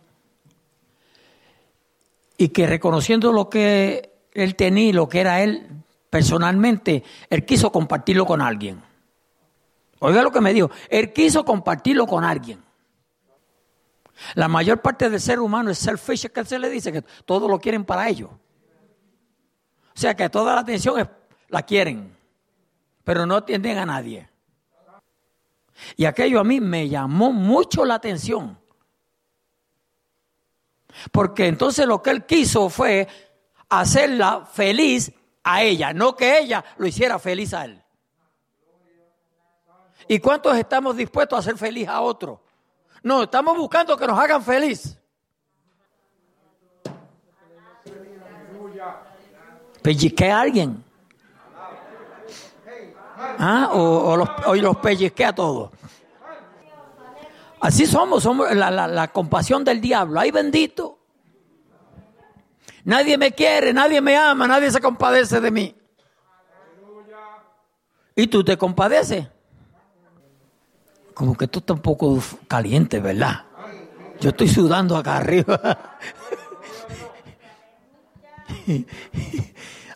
[2.38, 8.26] y que reconociendo lo que él tenía lo que era él personalmente, él quiso compartirlo
[8.26, 8.82] con alguien.
[10.00, 12.64] Oiga lo que me dijo, él quiso compartirlo con alguien.
[14.36, 17.60] La mayor parte del ser humano es selfish, que se le dice que todo lo
[17.60, 18.30] quieren para ellos.
[18.30, 21.10] O sea que toda la atención
[21.50, 22.16] la quieren,
[23.04, 24.30] pero no atienden a nadie.
[25.96, 28.60] Y aquello a mí me llamó mucho la atención.
[31.12, 33.08] Porque entonces lo que él quiso fue
[33.70, 35.12] hacerla feliz
[35.44, 37.84] a ella, no que ella lo hiciera feliz a él.
[40.08, 42.42] ¿Y cuántos estamos dispuestos a hacer feliz a otro?
[43.04, 44.98] No, estamos buscando que nos hagan feliz.
[49.82, 50.84] Pellizque a alguien.
[53.38, 53.70] ¿Ah?
[53.74, 55.72] O, los, o los pellizque a todos.
[57.62, 60.20] Así somos, somos la, la, compasión del diablo.
[60.20, 60.99] Ay bendito.
[62.84, 65.76] Nadie me quiere, nadie me ama, nadie se compadece de mí.
[68.16, 69.28] ¿Y tú te compadeces?
[71.14, 73.46] Como que tú estás un poco caliente, ¿verdad?
[74.20, 75.98] Yo estoy sudando acá arriba.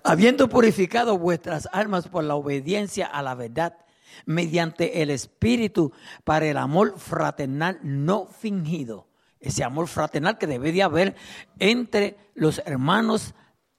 [0.03, 3.77] Habiendo purificado vuestras almas por la obediencia a la verdad
[4.25, 5.91] mediante el Espíritu
[6.23, 9.07] para el amor fraternal no fingido.
[9.43, 11.15] Ese amor fraternal que debe de haber
[11.59, 13.35] entre los hermanos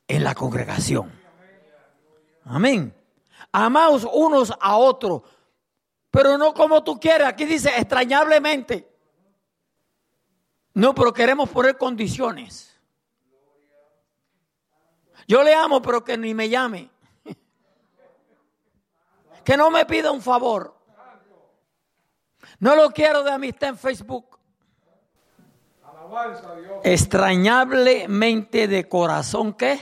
[0.06, 1.10] en la congregación.
[2.44, 2.94] Amén.
[3.50, 5.22] Amaos unos a otros,
[6.10, 7.26] pero no como tú quieres.
[7.26, 8.86] Aquí dice extrañablemente.
[10.74, 12.78] No, pero queremos poner condiciones.
[15.26, 16.90] Yo le amo, pero que ni me llame
[19.44, 20.78] que no me pida un favor.
[22.58, 24.33] No lo quiero de amistad en Facebook.
[26.82, 29.80] Extrañablemente de corazón, ¿qué?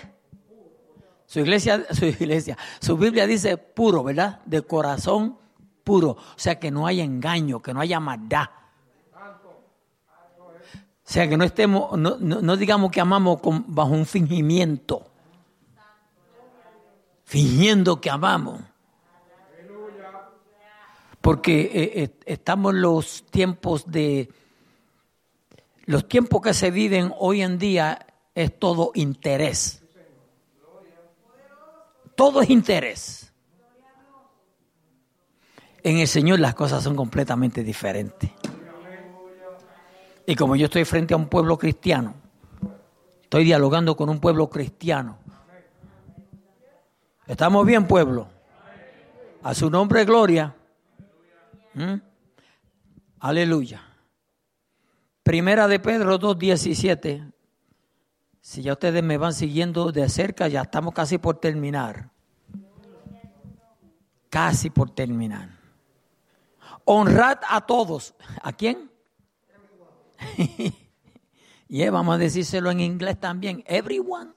[1.27, 4.40] Su iglesia, su iglesia, su Biblia dice puro, ¿verdad?
[4.45, 5.38] De corazón
[5.83, 6.11] puro.
[6.11, 8.51] O sea, que no haya engaño, que no haya maldad.
[11.05, 15.11] O sea, que no estemos, no, no, digamos que amamos bajo un fingimiento.
[17.25, 18.61] Fingiendo que amamos.
[21.21, 24.33] Porque eh, eh, estamos en los tiempos de...
[25.85, 29.83] Los tiempos que se viven hoy en día es todo interés.
[32.14, 33.33] Todo es interés.
[35.83, 38.31] En el Señor las cosas son completamente diferentes.
[40.25, 42.14] Y como yo estoy frente a un pueblo cristiano,
[43.23, 45.18] estoy dialogando con un pueblo cristiano.
[47.27, 48.29] ¿Estamos bien, pueblo?
[49.42, 50.55] A su nombre, gloria.
[51.75, 51.95] ¿Mm?
[53.18, 53.91] Aleluya.
[55.22, 57.32] Primera de Pedro 2.17.
[58.40, 62.11] Si ya ustedes me van siguiendo de cerca, ya estamos casi por terminar.
[64.28, 65.50] Casi por terminar.
[66.85, 68.14] Honrad a todos.
[68.42, 68.90] ¿A quién?
[71.68, 73.62] y vamos a decírselo en inglés también.
[73.66, 74.32] Everyone.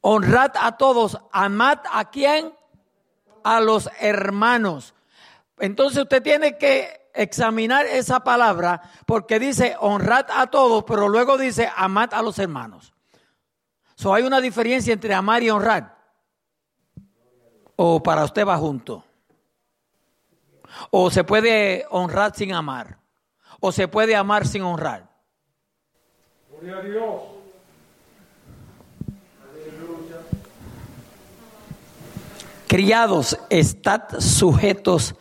[0.00, 1.18] Honrad a todos.
[1.30, 2.54] Amad a quién?
[3.44, 4.94] A los hermanos.
[5.58, 11.68] Entonces usted tiene que examinar esa palabra porque dice honrad a todos, pero luego dice
[11.76, 12.94] amad a los hermanos.
[13.96, 15.98] So, hay una diferencia entre amar y honrar.
[17.74, 19.04] O para usted va junto.
[20.90, 22.98] O se puede honrar sin amar.
[23.58, 25.08] O se puede amar sin honrar.
[26.50, 27.22] Gloria a Dios.
[32.68, 35.16] Criados, estad sujetos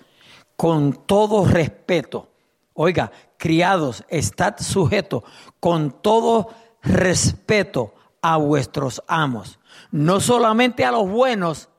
[0.58, 2.30] con todo respeto.
[2.74, 5.24] Oiga, criados, estad sujetos
[5.62, 6.50] con todo
[6.82, 9.60] respeto a vuestros amos,
[9.92, 11.70] no solamente a los buenos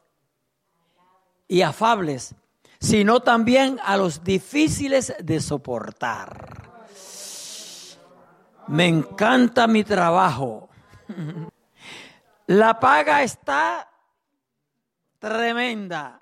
[1.47, 2.35] y afables,
[2.81, 6.87] sino también a los difíciles de soportar.
[8.69, 10.69] Me encanta mi trabajo.
[12.47, 13.91] La paga está
[15.19, 16.18] tremenda.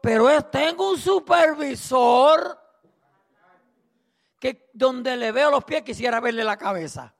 [0.00, 2.58] Pero es, tengo un supervisor
[4.38, 7.12] que donde le veo los pies quisiera verle la cabeza.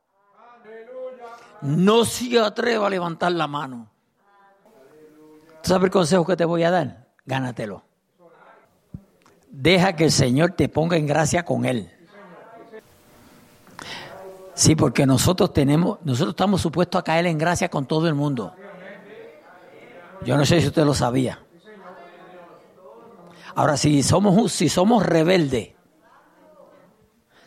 [1.61, 3.91] No se atreva a levantar la mano.
[5.63, 7.07] ¿Sabes el consejo que te voy a dar?
[7.27, 7.85] Gánatelo.
[9.51, 11.93] Deja que el Señor te ponga en gracia con Él.
[14.55, 18.55] Sí, porque nosotros tenemos, nosotros estamos supuestos a caer en gracia con todo el mundo.
[20.23, 21.41] Yo no sé si usted lo sabía.
[23.61, 25.75] Ahora, si somos, si somos rebeldes,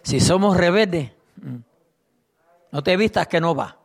[0.04, 1.56] si somos rebeldes, mm,
[2.72, 3.76] no te vistas que no va.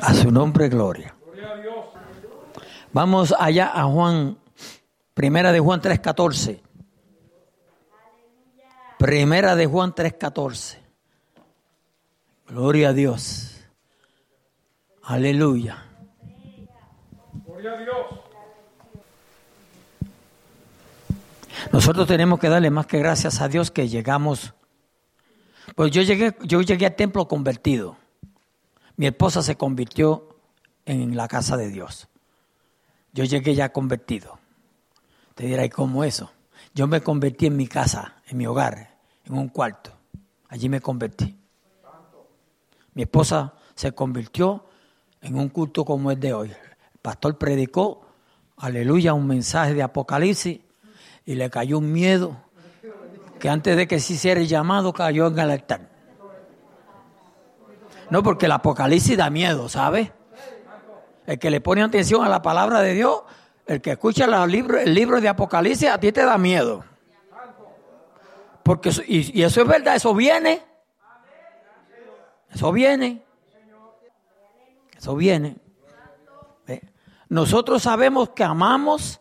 [0.00, 1.14] A su nombre, gloria.
[2.92, 4.38] Vamos allá a Juan,
[5.14, 6.62] primera de Juan 3.14.
[8.98, 10.78] Primera de Juan 3.14.
[12.48, 13.55] Gloria a Dios.
[15.06, 15.84] Aleluya.
[17.46, 18.06] Gloria a Dios.
[21.70, 24.52] Nosotros tenemos que darle más que gracias a Dios que llegamos.
[25.76, 27.96] Pues yo llegué, yo llegué al templo convertido.
[28.96, 30.36] Mi esposa se convirtió
[30.86, 32.08] en la casa de Dios.
[33.12, 34.40] Yo llegué ya convertido.
[35.36, 36.32] Te dirá, ¿y cómo eso?
[36.74, 39.92] Yo me convertí en mi casa, en mi hogar, en un cuarto.
[40.48, 41.36] Allí me convertí.
[42.94, 44.64] Mi esposa se convirtió
[45.22, 46.48] en un culto como el de hoy.
[46.48, 48.06] El pastor predicó,
[48.56, 50.60] aleluya, un mensaje de Apocalipsis
[51.24, 52.36] y le cayó un miedo
[53.38, 55.88] que antes de que se hiciera el llamado cayó en el altar.
[58.08, 60.12] No, porque el Apocalipsis da miedo, ¿sabe?
[61.26, 63.22] El que le pone atención a la palabra de Dios,
[63.66, 66.84] el que escucha el libro de Apocalipsis, a ti te da miedo.
[68.62, 70.62] Porque, y eso es verdad, eso viene.
[72.52, 73.25] Eso viene.
[74.96, 75.56] Eso viene.
[77.28, 79.20] Nosotros sabemos que amamos,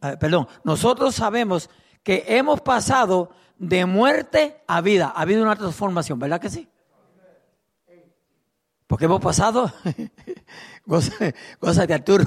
[0.00, 1.68] eh, perdón, nosotros sabemos
[2.02, 5.12] que hemos pasado de muerte a vida.
[5.14, 6.68] Ha habido una transformación, ¿verdad que sí?
[8.86, 9.72] Porque hemos pasado,
[11.58, 12.24] cosas de Arturo,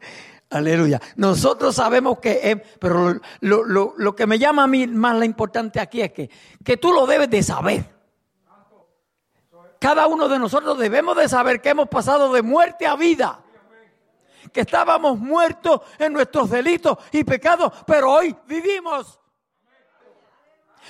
[0.50, 1.00] aleluya.
[1.16, 6.12] Nosotros sabemos que, pero lo, que me llama a mí más la importante aquí es
[6.12, 6.30] que,
[6.62, 7.93] que tú lo debes de saber.
[9.84, 13.38] Cada uno de nosotros debemos de saber que hemos pasado de muerte a vida.
[14.50, 19.20] Que estábamos muertos en nuestros delitos y pecados, pero hoy vivimos.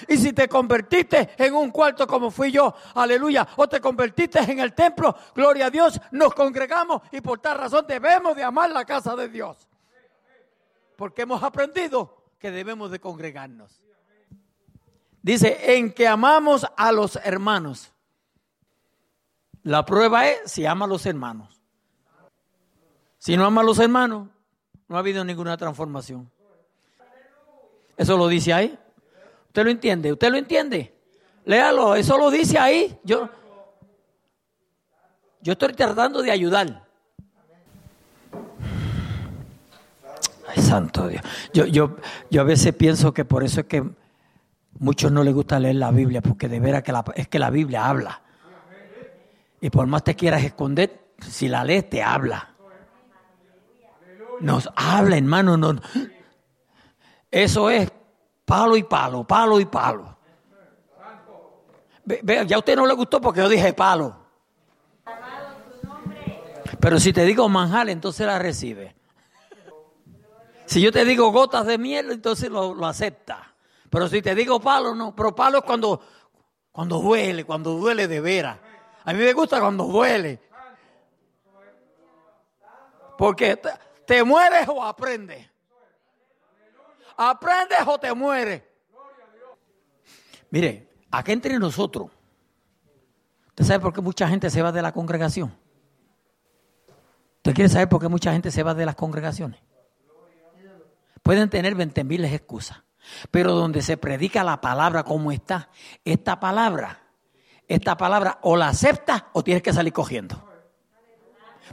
[0.07, 4.61] Y si te convertiste en un cuarto como fui yo, aleluya, o te convertiste en
[4.61, 8.85] el templo, gloria a Dios, nos congregamos y por tal razón debemos de amar la
[8.85, 9.69] casa de Dios.
[10.95, 13.83] Porque hemos aprendido que debemos de congregarnos.
[15.21, 17.91] Dice, en que amamos a los hermanos.
[19.65, 21.61] La prueba es si ama a los hermanos.
[23.19, 24.29] Si no ama a los hermanos,
[24.89, 26.31] no ha habido ninguna transformación.
[27.97, 28.79] Eso lo dice ahí.
[29.47, 30.13] ¿Usted lo entiende?
[30.13, 30.95] ¿Usted lo entiende?
[31.47, 32.99] Léalo, eso lo dice ahí.
[33.05, 33.31] Yo,
[35.41, 36.85] yo estoy tratando de ayudar.
[40.47, 41.23] Ay, santo Dios.
[41.55, 41.97] Yo, yo,
[42.31, 43.83] yo a veces pienso que por eso es que
[44.79, 47.49] muchos no les gusta leer la Biblia, porque de veras que la, es que la
[47.49, 48.24] Biblia habla.
[49.65, 52.55] Y por más te quieras esconder, si la lees te habla.
[54.41, 55.57] Nos habla, hermano.
[55.57, 55.81] No.
[57.31, 57.91] Eso es
[58.45, 60.19] Palo y palo, palo y palo.
[62.05, 64.15] Ve, ya a usted no le gustó porque yo dije palo.
[66.79, 68.95] Pero si te digo manjar, entonces la recibe.
[70.67, 73.55] Si yo te digo gotas de miel, entonces lo, lo acepta.
[73.89, 75.17] Pero si te digo palo, no.
[75.17, 76.03] Pero palo es cuando,
[76.71, 78.59] cuando duele, cuando duele de veras.
[79.05, 80.41] A mí me gusta cuando duele.
[83.19, 83.59] Porque
[84.07, 85.49] te, mueres o aprendes.
[87.17, 88.63] ¿Aprendes o te mueres?
[90.51, 92.11] Mire, aquí entre nosotros,
[93.49, 95.57] ¿usted sabe por qué mucha gente se va de la congregación?
[97.37, 99.61] ¿Usted quiere saber por qué mucha gente se va de las congregaciones?
[101.23, 102.83] Pueden tener 20 mil excusas,
[103.31, 105.71] pero donde se predica la palabra como está,
[106.05, 107.04] esta palabra,
[107.69, 110.43] esta palabra o la aceptas o tienes que salir cogiendo.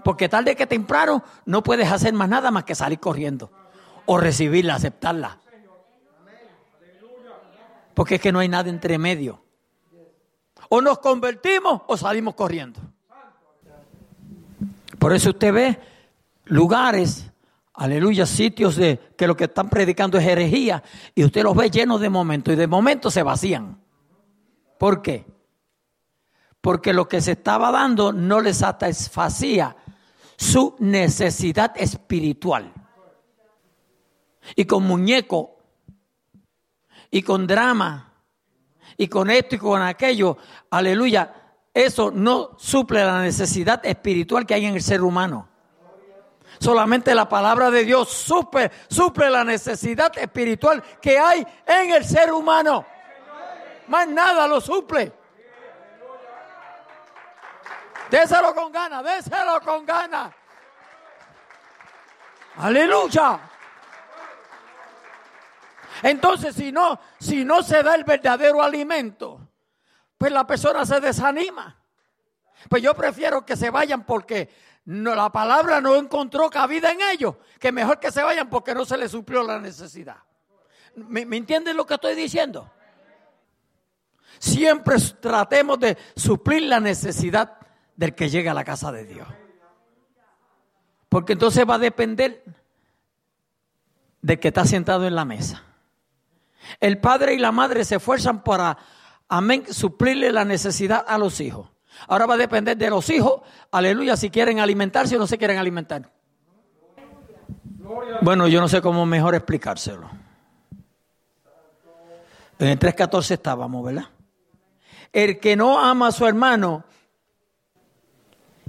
[0.03, 3.51] Porque tarde que temprano no puedes hacer más nada más que salir corriendo
[4.05, 5.39] o recibirla, aceptarla.
[7.93, 9.43] Porque es que no hay nada entre medio.
[10.69, 12.79] O nos convertimos o salimos corriendo.
[14.97, 15.79] Por eso usted ve
[16.45, 17.29] lugares,
[17.73, 20.83] aleluya, sitios de que lo que están predicando es herejía
[21.15, 23.81] y usted los ve llenos de momentos y de momentos se vacían.
[24.77, 25.25] ¿Por qué?
[26.61, 29.75] Porque lo que se estaba dando no le satisfacía
[30.37, 32.73] su necesidad espiritual.
[34.55, 35.57] Y con muñeco,
[37.09, 38.13] y con drama,
[38.97, 40.37] y con esto y con aquello,
[40.69, 41.33] aleluya,
[41.73, 45.47] eso no suple la necesidad espiritual que hay en el ser humano.
[46.59, 52.31] Solamente la palabra de Dios suple, suple la necesidad espiritual que hay en el ser
[52.31, 52.85] humano.
[53.87, 55.11] Más nada lo suple.
[58.11, 60.33] Déselo con ganas, déselo con ganas.
[62.57, 63.39] Aleluya.
[66.03, 69.47] Entonces, si no, si no se da el verdadero alimento,
[70.17, 71.81] pues la persona se desanima.
[72.69, 74.49] Pues yo prefiero que se vayan porque
[74.83, 78.97] la palabra no encontró cabida en ellos, que mejor que se vayan porque no se
[78.97, 80.17] les suplió la necesidad.
[80.95, 82.69] ¿Me, ¿Me entienden lo que estoy diciendo?
[84.37, 87.60] Siempre tratemos de suplir la necesidad
[87.95, 89.27] del que llega a la casa de Dios.
[91.09, 92.43] Porque entonces va a depender
[94.21, 95.63] de que está sentado en la mesa.
[96.79, 98.77] El padre y la madre se esfuerzan para,
[99.27, 101.69] amén, suplirle la necesidad a los hijos.
[102.07, 105.57] Ahora va a depender de los hijos, aleluya, si quieren alimentarse o no se quieren
[105.57, 106.09] alimentar.
[108.21, 110.09] Bueno, yo no sé cómo mejor explicárselo.
[112.57, 114.05] En el 3.14 estábamos, ¿verdad?
[115.11, 116.85] El que no ama a su hermano,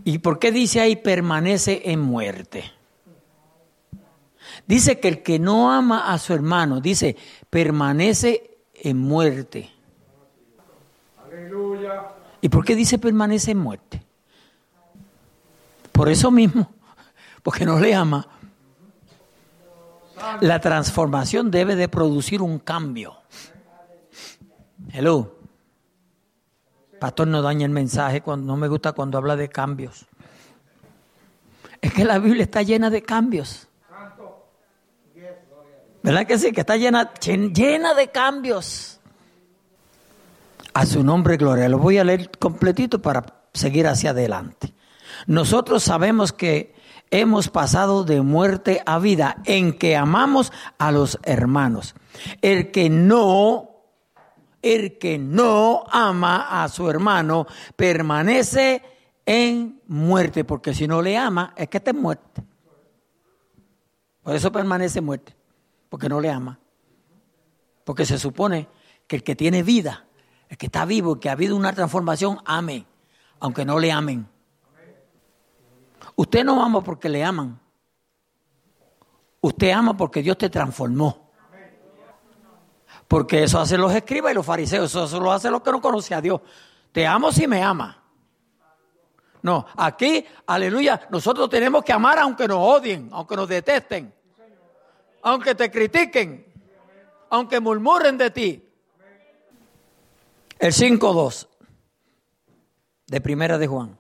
[0.04, 2.64] ¿y por qué dice ahí permanece en muerte?
[4.66, 7.16] Dice que el que no ama a su hermano, dice,
[7.50, 9.70] permanece en muerte.
[11.24, 12.04] Aleluya.
[12.40, 14.02] ¿Y por qué dice permanece en muerte?
[15.92, 16.72] Por eso mismo,
[17.42, 18.26] porque no le ama.
[20.40, 23.16] La transformación debe de producir un cambio.
[24.92, 25.41] Hello.
[27.02, 30.06] Pastor no daña el mensaje cuando no me gusta cuando habla de cambios.
[31.80, 33.66] Es que la Biblia está llena de cambios.
[36.04, 36.52] ¿Verdad que sí?
[36.52, 39.00] Que está llena, llena de cambios.
[40.74, 41.68] A su nombre, gloria.
[41.68, 44.72] Lo voy a leer completito para seguir hacia adelante.
[45.26, 46.72] Nosotros sabemos que
[47.10, 51.96] hemos pasado de muerte a vida en que amamos a los hermanos.
[52.42, 53.71] El que no,
[54.62, 57.46] el que no ama a su hermano
[57.76, 58.82] permanece
[59.26, 62.42] en muerte, porque si no le ama, es que está en muerte.
[64.22, 65.36] Por eso permanece en muerte
[65.88, 66.58] porque no le ama.
[67.84, 68.68] Porque se supone
[69.06, 70.06] que el que tiene vida,
[70.48, 72.86] el que está vivo, el que ha habido una transformación, ame,
[73.40, 74.26] aunque no le amen.
[76.16, 77.60] Usted no ama porque le aman.
[79.40, 81.21] Usted ama porque Dios te transformó.
[83.12, 84.94] Porque eso hacen los escribas y los fariseos.
[84.94, 86.40] Eso, lo hacen los que no conocen a Dios.
[86.92, 88.02] Te amo si me ama.
[89.42, 94.14] No, aquí, aleluya, nosotros tenemos que amar aunque nos odien, aunque nos detesten
[95.22, 96.46] aunque te critiquen,
[97.28, 98.68] aunque murmuren de ti.
[100.58, 101.48] El 5.2
[103.08, 103.98] de Primera de Juan.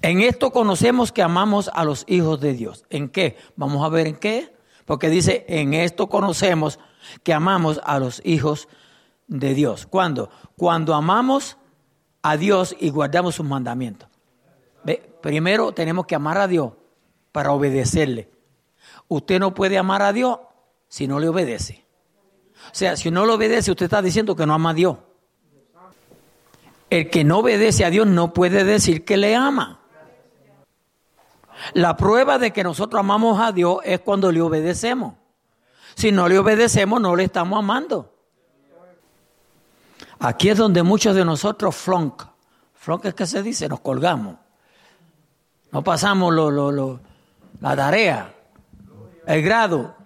[0.00, 2.86] En esto conocemos que amamos a los hijos de Dios.
[2.88, 3.36] ¿En qué?
[3.54, 4.56] Vamos a ver en qué.
[4.86, 6.78] Porque dice, en esto conocemos
[7.22, 8.68] que amamos a los hijos
[9.26, 9.86] de Dios.
[9.86, 10.30] ¿Cuándo?
[10.56, 11.56] Cuando amamos
[12.22, 14.08] a Dios y guardamos sus mandamientos.
[15.22, 16.72] Primero tenemos que amar a Dios
[17.32, 18.30] para obedecerle.
[19.08, 20.38] Usted no puede amar a Dios
[20.88, 21.84] si no le obedece.
[22.72, 24.98] O sea, si no le obedece, usted está diciendo que no ama a Dios.
[26.90, 29.80] El que no obedece a Dios no puede decir que le ama.
[31.72, 35.14] La prueba de que nosotros amamos a Dios es cuando le obedecemos.
[35.96, 38.12] Si no le obedecemos, no le estamos amando.
[40.18, 42.22] Aquí es donde muchos de nosotros flonk.
[42.74, 44.36] Flonk es que se dice, nos colgamos.
[45.72, 47.00] No pasamos lo,
[47.60, 48.34] la tarea
[49.26, 49.96] el grado.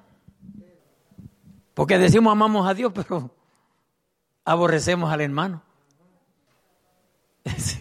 [1.75, 3.35] Porque decimos amamos a Dios, pero
[4.45, 5.63] aborrecemos al hermano.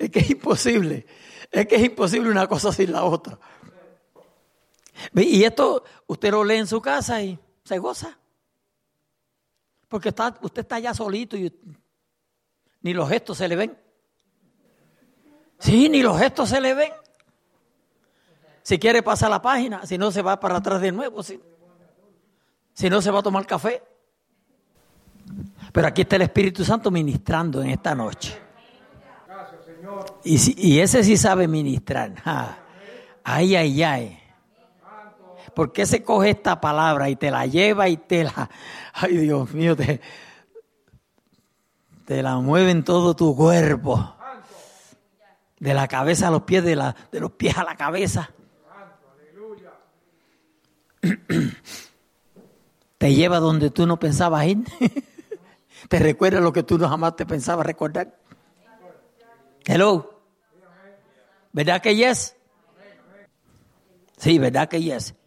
[0.00, 1.06] Es, que es imposible.
[1.50, 3.36] Es que es imposible una cosa sin la otra.
[5.14, 8.18] Y esto usted lo lee en su casa y se goza.
[9.88, 11.52] Porque está, usted está allá solito y
[12.82, 13.78] ni los gestos se le ven.
[15.58, 16.92] Sí, ni los gestos se le ven.
[18.62, 21.40] Si quiere pasar la página, si no se va para atrás de nuevo, si,
[22.74, 23.82] si no se va a tomar café.
[25.72, 28.38] Pero aquí está el Espíritu Santo ministrando en esta noche.
[30.24, 32.12] Y, y ese sí sabe ministrar.
[33.24, 34.17] Ay, ay, ay.
[35.58, 38.48] ¿Por qué se coge esta palabra y te la lleva y te la...
[38.92, 40.00] Ay, Dios mío, te,
[42.04, 44.14] Te la mueven todo tu cuerpo.
[45.58, 48.30] De la cabeza a los pies, de, la, de los pies a la cabeza.
[52.98, 54.58] Te lleva donde tú no pensabas ir.
[55.88, 58.16] Te recuerda lo que tú no jamás te pensabas recordar.
[59.64, 60.22] Hello.
[61.50, 62.36] ¿Verdad que yes?
[64.18, 65.17] Sí, ¿verdad que yes?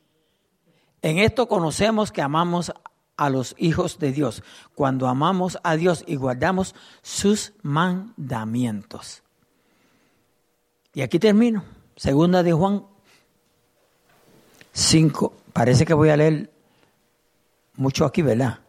[1.01, 2.71] En esto conocemos que amamos
[3.17, 4.43] a los hijos de Dios,
[4.75, 9.23] cuando amamos a Dios y guardamos sus mandamientos.
[10.93, 11.63] Y aquí termino.
[11.95, 12.83] Segunda de Juan
[14.73, 15.33] 5.
[15.53, 16.51] Parece que voy a leer
[17.75, 18.59] mucho aquí, ¿verdad?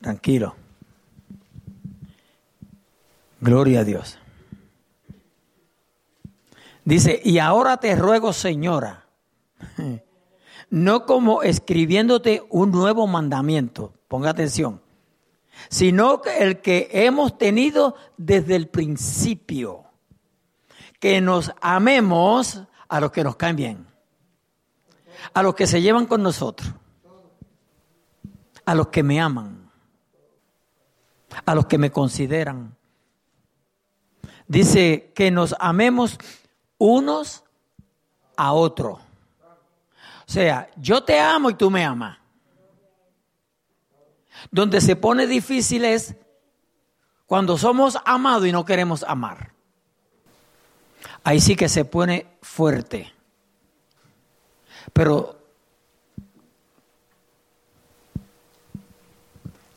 [0.00, 0.54] Tranquilo.
[3.40, 4.18] Gloria a Dios.
[6.84, 9.04] Dice, y ahora te ruego, señora,
[10.70, 14.82] no como escribiéndote un nuevo mandamiento, ponga atención,
[15.68, 19.84] sino el que hemos tenido desde el principio,
[21.00, 23.86] que nos amemos a los que nos caen bien,
[25.34, 26.72] a los que se llevan con nosotros,
[28.64, 29.70] a los que me aman,
[31.44, 32.76] a los que me consideran.
[34.46, 36.18] Dice que nos amemos
[36.78, 37.44] unos
[38.36, 39.07] a otros.
[40.28, 42.18] Sea, yo te amo y tú me amas.
[44.50, 46.14] Donde se pone difícil es
[47.24, 49.52] cuando somos amados y no queremos amar.
[51.24, 53.10] Ahí sí que se pone fuerte.
[54.92, 55.38] Pero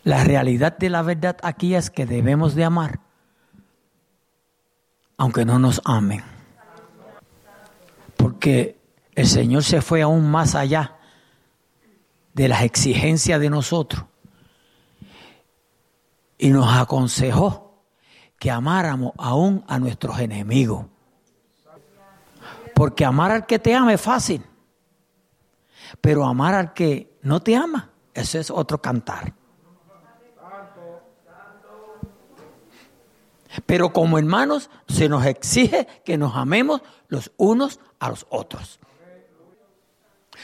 [0.04, 3.00] la realidad de la verdad aquí es que debemos de amar,
[5.16, 6.24] aunque no nos amen
[8.22, 8.81] porque
[9.16, 10.98] el Señor se fue aún más allá
[12.34, 14.06] de las exigencias de nosotros
[16.38, 17.84] y nos aconsejó
[18.40, 20.88] que amáramos aún a nuestros enemigos.
[22.74, 24.44] Porque amar al que te ama es fácil,
[26.00, 29.34] pero amar al que no te ama, eso es otro cantar.
[33.66, 38.80] Pero como hermanos se nos exige que nos amemos los unos a los otros.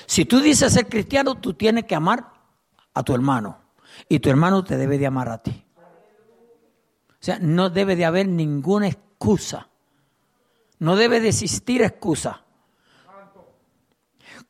[0.05, 2.33] Si tú dices ser cristiano, tú tienes que amar
[2.93, 3.57] a tu hermano
[4.07, 5.65] y tu hermano te debe de amar a ti.
[7.09, 9.67] O sea, no debe de haber ninguna excusa.
[10.79, 12.43] No debe de existir excusa.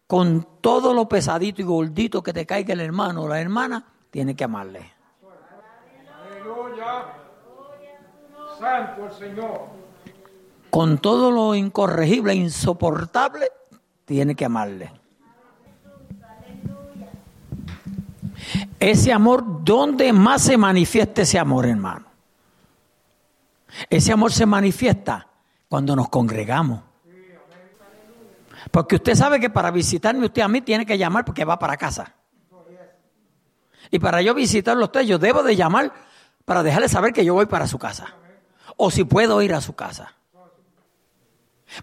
[0.05, 4.35] Con todo lo pesadito y gordito que te caiga el hermano o la hermana, tiene
[4.35, 4.93] que amarle.
[8.59, 9.61] Santo el Señor.
[10.69, 13.47] Con todo lo incorregible e insoportable,
[14.05, 14.91] tiene que amarle.
[18.79, 22.05] Ese amor, ¿dónde más se manifiesta ese amor, hermano?
[23.89, 25.27] Ese amor se manifiesta
[25.67, 26.81] cuando nos congregamos.
[28.71, 31.77] Porque usted sabe que para visitarme usted a mí tiene que llamar porque va para
[31.77, 32.13] casa.
[33.91, 35.93] Y para yo visitarlo a usted, yo debo de llamar
[36.43, 38.15] para dejarle saber que yo voy para su casa
[38.75, 40.13] o si puedo ir a su casa.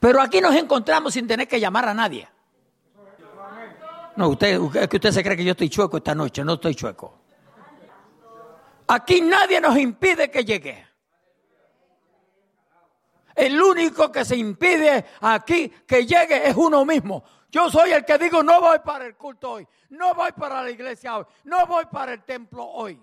[0.00, 2.28] Pero aquí nos encontramos sin tener que llamar a nadie.
[4.16, 6.74] No, usted, es que usted se cree que yo estoy chueco esta noche, no estoy
[6.74, 7.20] chueco.
[8.86, 10.86] Aquí nadie nos impide que llegue.
[13.34, 17.24] El único que se impide aquí que llegue es uno mismo.
[17.50, 20.70] Yo soy el que digo, no voy para el culto hoy, no voy para la
[20.70, 23.00] iglesia hoy, no voy para el templo hoy.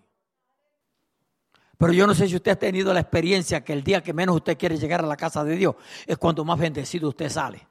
[1.78, 4.36] Pero yo no sé si usted ha tenido la experiencia que el día que menos
[4.36, 7.68] usted quiere llegar a la casa de Dios es cuando más bendecido usted sale.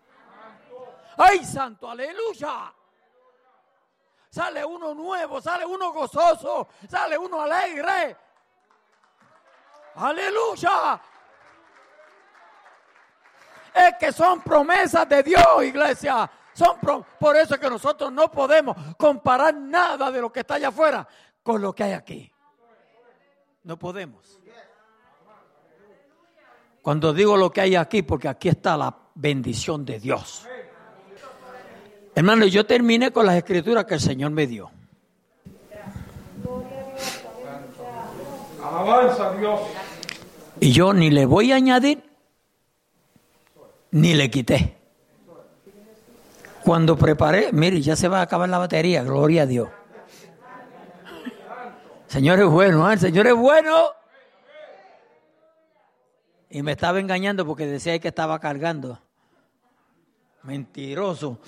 [1.16, 2.74] ¡Ay, santo, aleluya!
[4.30, 8.16] Sale uno nuevo, sale uno gozoso, sale uno alegre.
[9.96, 11.00] ¡Aleluya!
[13.74, 16.30] Es que son promesas de Dios, iglesia.
[16.52, 16.78] Son
[17.18, 21.06] por eso es que nosotros no podemos comparar nada de lo que está allá afuera
[21.42, 22.32] con lo que hay aquí.
[23.64, 24.38] No podemos.
[26.82, 30.46] Cuando digo lo que hay aquí, porque aquí está la bendición de Dios.
[32.20, 34.70] Hermano, yo terminé con las escrituras que el Señor me dio.
[38.62, 39.58] Alabanza Dios.
[40.60, 42.04] Y yo ni le voy a añadir,
[43.92, 44.76] ni le quité.
[46.62, 49.70] Cuando preparé, mire, ya se va a acabar la batería, gloria a Dios.
[52.06, 52.92] Señor es bueno, ¿eh?
[52.92, 53.94] el Señor es bueno.
[56.50, 59.00] Y me estaba engañando porque decía que estaba cargando.
[60.42, 61.38] Mentiroso.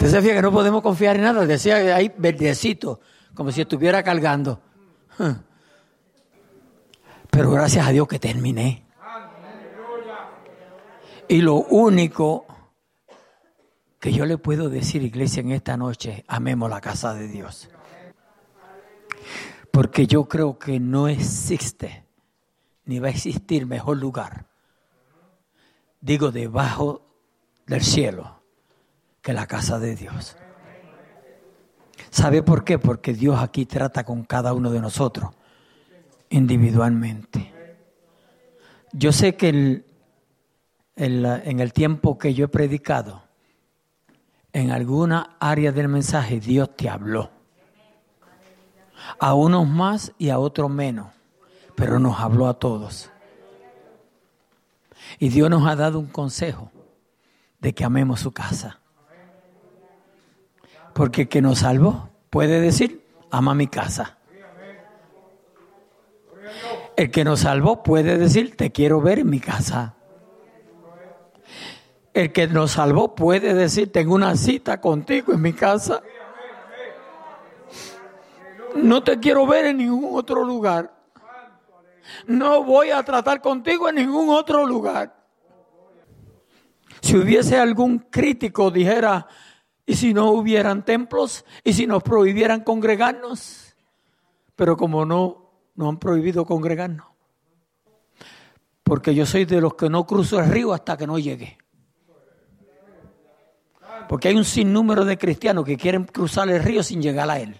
[0.00, 1.46] Usted que no podemos confiar en nada.
[1.46, 3.00] Decía ahí verdecito,
[3.34, 4.60] como si estuviera cargando.
[7.30, 8.86] Pero gracias a Dios que terminé.
[11.28, 12.46] Y lo único
[13.98, 17.68] que yo le puedo decir, iglesia, en esta noche, amemos la casa de Dios.
[19.72, 22.05] Porque yo creo que no existe,
[22.86, 24.46] ni va a existir mejor lugar,
[26.00, 27.02] digo, debajo
[27.66, 28.40] del cielo,
[29.20, 30.36] que la casa de Dios.
[32.10, 32.78] ¿Sabe por qué?
[32.78, 35.30] Porque Dios aquí trata con cada uno de nosotros
[36.30, 37.52] individualmente.
[38.92, 39.84] Yo sé que el,
[40.96, 43.22] en el tiempo que yo he predicado,
[44.52, 47.30] en alguna área del mensaje Dios te habló.
[49.18, 51.08] A unos más y a otros menos,
[51.76, 53.10] pero nos habló a todos.
[55.18, 56.72] Y Dios nos ha dado un consejo
[57.60, 58.80] de que amemos su casa.
[60.94, 64.16] Porque el que nos salvó puede decir, ama mi casa.
[66.96, 69.94] El que nos salvó puede decir, te quiero ver en mi casa.
[72.14, 76.02] El que nos salvó puede decir, tengo una cita contigo en mi casa.
[78.74, 80.95] No te quiero ver en ningún otro lugar.
[82.26, 85.26] No voy a tratar contigo en ningún otro lugar.
[87.00, 89.26] Si hubiese algún crítico dijera,
[89.84, 91.44] ¿y si no hubieran templos?
[91.62, 93.74] ¿Y si nos prohibieran congregarnos?
[94.56, 97.06] Pero como no, no han prohibido congregarnos.
[98.82, 101.58] Porque yo soy de los que no cruzo el río hasta que no llegue.
[104.08, 107.58] Porque hay un sinnúmero de cristianos que quieren cruzar el río sin llegar a él.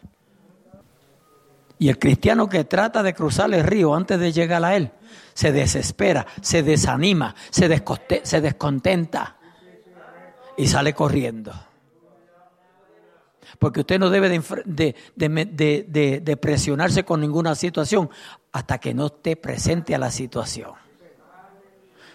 [1.78, 4.92] Y el cristiano que trata de cruzar el río antes de llegar a él,
[5.34, 9.36] se desespera, se desanima, se, descontenta
[10.56, 11.52] y sale corriendo.
[13.58, 18.08] Porque usted no debe de, presionarse con ninguna situación
[18.52, 20.72] hasta que no esté presente a la situación.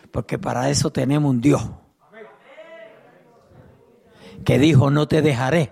[0.09, 1.70] Porque para eso tenemos un Dios
[4.43, 5.72] que dijo, no te dejaré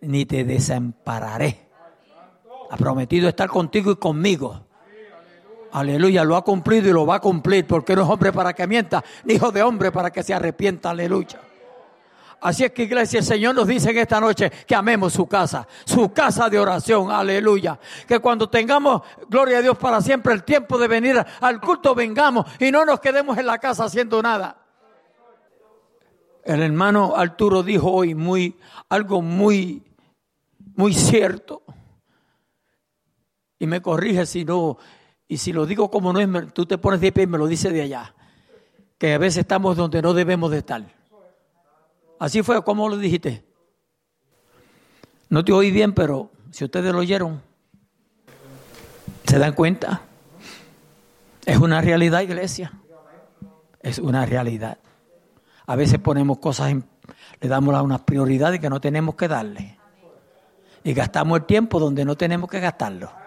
[0.00, 1.69] ni te desampararé.
[2.70, 4.64] Ha prometido estar contigo y conmigo.
[5.72, 8.66] Aleluya, lo ha cumplido y lo va a cumplir porque no es hombre para que
[8.66, 10.90] mienta, ni hijo de hombre para que se arrepienta.
[10.90, 11.40] Aleluya.
[12.40, 15.66] Así es que iglesia, el Señor nos dice en esta noche que amemos su casa,
[15.84, 17.78] su casa de oración, aleluya.
[18.08, 22.46] Que cuando tengamos, gloria a Dios, para siempre el tiempo de venir al culto, vengamos
[22.58, 24.56] y no nos quedemos en la casa haciendo nada.
[26.42, 28.56] El hermano Arturo dijo hoy muy,
[28.88, 29.82] algo muy,
[30.74, 31.62] muy cierto.
[33.60, 34.78] Y me corrige si no,
[35.28, 37.46] y si lo digo como no es, tú te pones de pie y me lo
[37.46, 38.14] dice de allá.
[38.98, 40.82] Que a veces estamos donde no debemos de estar.
[42.18, 43.44] Así fue como lo dijiste.
[45.28, 47.40] No te oí bien, pero si ustedes lo oyeron,
[49.26, 50.02] ¿se dan cuenta?
[51.44, 52.72] Es una realidad, iglesia.
[53.80, 54.78] Es una realidad.
[55.66, 56.74] A veces ponemos cosas,
[57.40, 59.78] le damos unas prioridades que no tenemos que darle.
[60.82, 63.20] Y gastamos el tiempo donde no tenemos que gastarlo.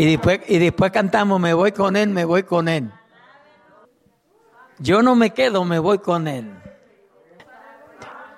[0.00, 2.90] Y después, y después cantamos, me voy con él, me voy con él.
[4.78, 6.50] Yo no me quedo, me voy con él.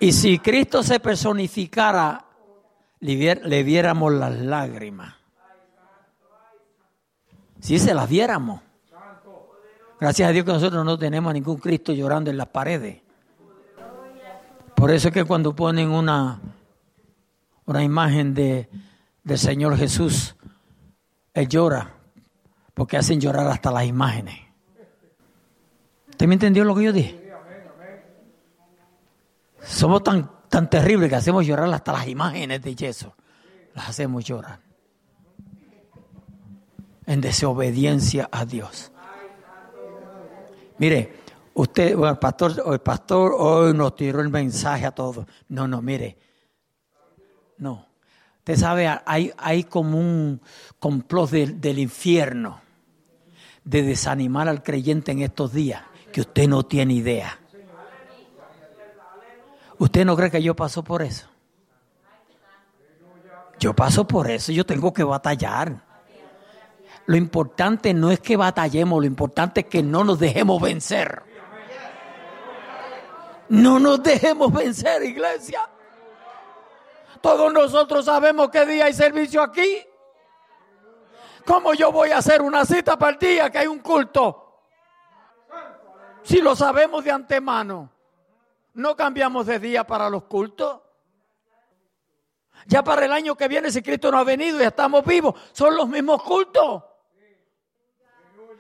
[0.01, 2.25] Y si Cristo se personificara,
[2.99, 5.15] le viéramos las lágrimas.
[7.61, 8.61] Si se las viéramos.
[10.01, 13.03] Gracias a Dios que nosotros no tenemos ningún Cristo llorando en las paredes.
[14.75, 16.41] Por eso es que cuando ponen una,
[17.67, 18.69] una imagen de,
[19.23, 20.35] del Señor Jesús,
[21.35, 21.95] Él llora,
[22.75, 24.39] porque hacen llorar hasta las imágenes.
[26.11, 27.23] ¿Usted me entendió lo que yo dije?
[29.63, 33.15] Somos tan, tan terribles que hacemos llorar hasta las imágenes de yeso.
[33.75, 34.61] Las hacemos llorar.
[37.07, 38.93] En desobediencia a Dios.
[40.79, 41.21] Mire,
[41.55, 45.27] usted, el pastor, el pastor hoy nos tiró el mensaje a todos.
[45.49, 46.19] No, no, mire.
[47.59, 47.92] No.
[48.43, 50.41] Usted sabe, hay, hay como un
[50.81, 52.61] complot del infierno
[53.63, 57.39] de desanimar al creyente en estos días que usted no tiene idea.
[59.79, 61.29] ¿Usted no cree que yo paso por eso?
[63.61, 65.81] Yo paso por eso, yo tengo que batallar.
[67.07, 71.23] Lo importante no es que batallemos, lo importante es que no nos dejemos vencer.
[73.49, 75.61] No nos dejemos vencer, iglesia.
[77.23, 79.87] Todos nosotros sabemos qué día hay servicio aquí.
[81.47, 84.61] ¿Cómo yo voy a hacer una cita para el día que hay un culto?
[86.23, 87.91] Si lo sabemos de antemano.
[88.75, 90.81] No cambiamos de día para los cultos.
[92.67, 95.77] Ya para el año que viene, si Cristo no ha venido y estamos vivos, son
[95.77, 96.83] los mismos cultos.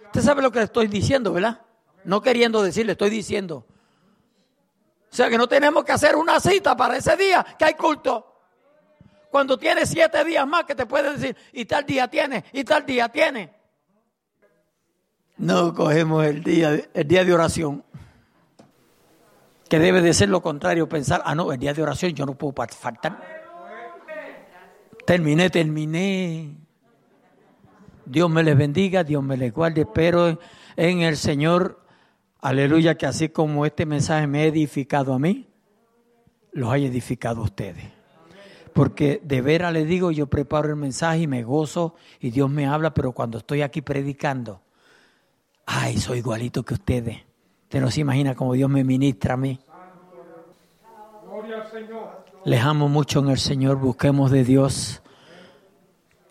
[0.06, 1.62] Usted sabe lo que le estoy diciendo, ¿verdad?
[2.04, 3.64] No queriendo decirle, estoy diciendo.
[5.10, 8.31] O sea que no tenemos que hacer una cita para ese día que hay culto.
[9.32, 12.84] Cuando tiene siete días más que te puede decir, y tal día tiene, y tal
[12.84, 13.50] día tiene.
[15.38, 17.82] No cogemos el día, el día de oración.
[19.70, 22.34] Que debe de ser lo contrario, pensar, ah, no, el día de oración yo no
[22.34, 23.22] puedo faltar.
[25.06, 26.54] Terminé, terminé.
[28.04, 29.80] Dios me les bendiga, Dios me les guarde.
[29.80, 30.38] Espero
[30.76, 31.80] en el Señor,
[32.42, 35.48] aleluya, que así como este mensaje me ha edificado a mí,
[36.52, 38.01] los haya edificado a ustedes.
[38.72, 42.66] Porque de veras les digo, yo preparo el mensaje y me gozo y Dios me
[42.66, 44.62] habla, pero cuando estoy aquí predicando,
[45.66, 47.18] ay, soy igualito que ustedes.
[47.64, 49.58] Usted no se imagina cómo Dios me ministra a mí.
[52.44, 55.02] Les amo mucho en el Señor, busquemos de Dios.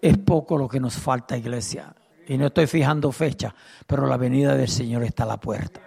[0.02, 1.96] Es poco lo que nos falta, iglesia.
[2.28, 3.54] Y no estoy fijando fecha,
[3.86, 5.80] pero la venida del Señor está a la puerta.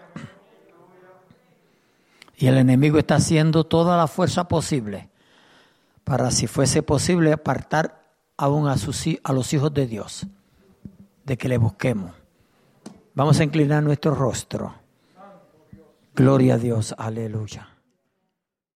[2.37, 5.09] Y el enemigo está haciendo toda la fuerza posible
[6.05, 8.03] para, si fuese posible, apartar
[8.37, 10.27] aún a, sus, a los hijos de Dios,
[11.25, 12.13] de que le busquemos.
[13.15, 14.75] Vamos a inclinar nuestro rostro.
[16.15, 17.74] Gloria a Dios, aleluya.